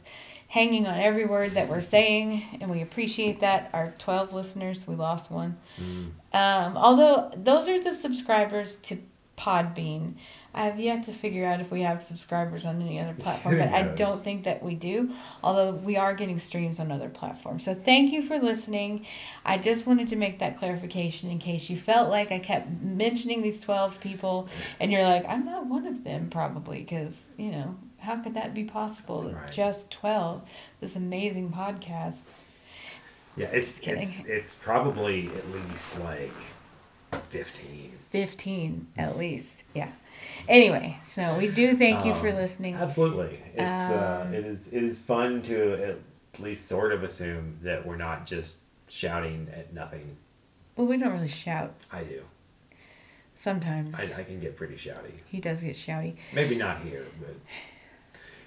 [0.47, 3.69] hanging on every word that we're saying, and we appreciate that.
[3.73, 5.57] Our twelve listeners, we lost one.
[5.79, 6.11] Mm.
[6.33, 8.99] Um, although those are the subscribers to
[9.37, 10.13] Podbean.
[10.55, 13.67] I have yet to figure out if we have subscribers on any other platform, but
[13.67, 15.11] I don't think that we do.
[15.43, 17.65] Although we are getting streams on other platforms.
[17.65, 19.05] So thank you for listening.
[19.43, 23.41] I just wanted to make that clarification in case you felt like I kept mentioning
[23.41, 24.47] these 12 people
[24.79, 28.53] and you're like, I'm not one of them probably because, you know, how could that
[28.53, 29.29] be possible?
[29.29, 29.51] Right.
[29.51, 30.41] Just 12.
[30.79, 32.19] This amazing podcast.
[33.35, 36.31] Yeah, it's it's it's probably at least like
[37.23, 37.91] fifteen.
[38.11, 39.63] 15 at least.
[39.73, 39.89] Yeah.
[40.47, 42.75] Anyway, so we do thank you for Um, listening.
[42.75, 45.97] Absolutely, it's uh, Um, it is it is fun to at
[46.39, 50.17] least sort of assume that we're not just shouting at nothing.
[50.75, 52.21] Well, we don't really shout I do.
[53.33, 53.95] sometimes.
[53.99, 55.11] I, I can get pretty shouty.
[55.27, 56.15] He does get shouty.
[56.33, 57.35] Maybe not here, but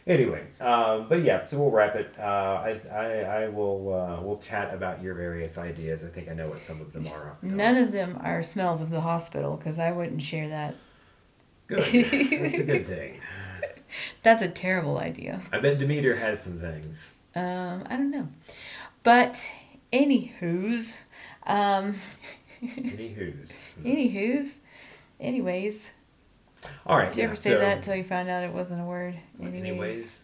[0.06, 0.44] anyway.
[0.60, 2.14] Uh, but yeah, so we'll wrap it.
[2.18, 3.04] Uh, I, I
[3.44, 6.04] I will uh, we'll chat about your various ideas.
[6.04, 7.30] I think I know what some of them are.
[7.30, 7.56] off the top.
[7.56, 10.74] None of them are smells of the hospital because I wouldn't share that.
[11.68, 11.78] Good.
[11.78, 13.20] That's a good thing.
[14.22, 15.40] That's a terrible idea.
[15.52, 17.12] I bet Demeter has some things.
[17.34, 18.28] Um, I don't know.
[19.02, 19.48] But,
[19.92, 20.96] anywho's,
[21.46, 21.94] um,
[22.62, 23.52] Anywho's.
[23.84, 24.58] anywho's,
[25.20, 25.90] anyways,
[26.86, 27.08] All right.
[27.10, 29.14] did you yeah, ever say so- that until you found out it wasn't a word?
[29.40, 30.22] Anyways.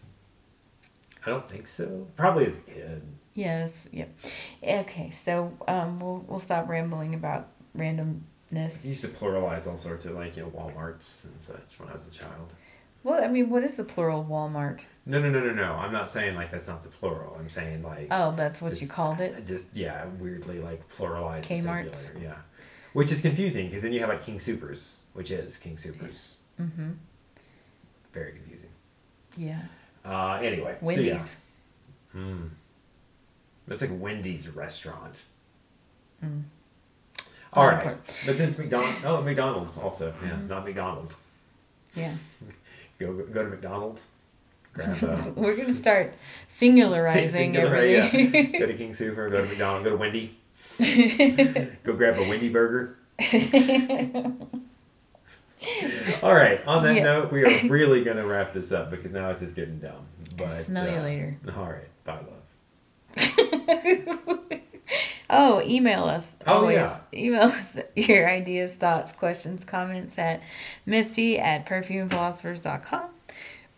[1.25, 2.07] I don't think so.
[2.15, 3.01] Probably as a kid.
[3.33, 3.87] Yes.
[3.91, 4.09] Yep.
[4.63, 5.09] Okay.
[5.11, 8.21] So um, we'll we'll stop rambling about randomness.
[8.53, 11.93] I used to pluralize all sorts of like you know Walmarts and such when I
[11.93, 12.53] was a child.
[13.03, 14.83] Well, I mean, what is the plural Walmart?
[15.05, 15.73] No, no, no, no, no.
[15.73, 17.35] I'm not saying like that's not the plural.
[17.39, 19.45] I'm saying like Oh, that's what you called it.
[19.45, 21.97] Just yeah, weirdly like pluralized Kmart's.
[21.99, 22.29] singular.
[22.29, 22.37] Yeah,
[22.93, 26.35] which is confusing because then you have like King Supers, which is King Supers.
[26.59, 26.91] Mm-hmm.
[28.13, 28.69] Very confusing.
[29.37, 29.61] Yeah.
[30.05, 31.05] Uh, anyway, so Wendy's.
[31.07, 31.25] yeah.
[32.13, 32.47] Hmm.
[33.67, 35.23] That's like Wendy's restaurant.
[36.23, 36.43] Mm.
[37.55, 38.01] All right, important.
[38.25, 38.97] but then it's McDonald's.
[39.05, 40.13] Oh, McDonald's also.
[40.23, 40.49] Yeah, Mhm.
[40.49, 41.13] not McDonald.
[41.93, 42.13] Yeah.
[42.99, 43.99] Go go to McDonald.
[44.73, 46.13] Grab a We're gonna start
[46.49, 48.53] singularizing singular, everything.
[48.53, 48.59] yeah.
[48.59, 49.29] Go to King Super.
[49.29, 49.83] Go to McDonald.
[49.85, 50.37] Go to Wendy.
[51.83, 52.97] go grab a Wendy burger.
[56.21, 56.65] All right.
[56.67, 57.03] On that Yeah.
[57.03, 60.05] note, we are really going to wrap this up because now it's just getting dumb.
[60.37, 61.37] But Smell you uh, later.
[61.57, 61.87] All right.
[62.05, 62.19] Bye,
[63.17, 64.61] love.
[65.29, 66.35] Oh, email us.
[66.47, 66.75] Oh, Always.
[66.75, 66.99] yeah.
[67.13, 70.41] Email us your ideas, thoughts, questions, comments at
[70.85, 73.09] misty at perfumephilosophers.com.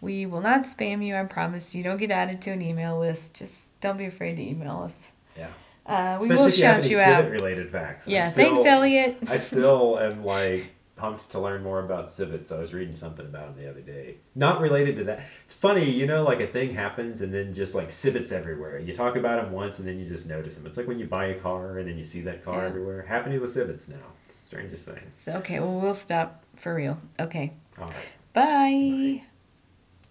[0.01, 1.73] We will not spam you, I promise.
[1.73, 3.35] You don't get added to an email list.
[3.35, 4.93] Just don't be afraid to email us.
[5.37, 5.47] Yeah.
[5.85, 7.17] Uh, we Especially will if you have shout any you out.
[7.23, 8.07] civet-related facts.
[8.07, 9.17] Yeah, still- thanks, Elliot.
[9.27, 10.65] I still am like
[10.97, 12.51] pumped to learn more about civets.
[12.51, 14.17] I was reading something about them the other day.
[14.35, 15.21] Not related to that.
[15.45, 18.79] It's funny, you know, like a thing happens and then just like civets everywhere.
[18.79, 20.65] You talk about them once and then you just notice them.
[20.65, 22.67] It's like when you buy a car and then you see that car Yeah.
[22.69, 23.03] everywhere.
[23.03, 23.95] Happening with civets now.
[24.29, 25.11] Strangest thing.
[25.27, 26.97] Okay, well, we'll stop for real.
[27.19, 27.53] Okay.
[27.79, 27.95] All right.
[28.33, 29.23] Bye.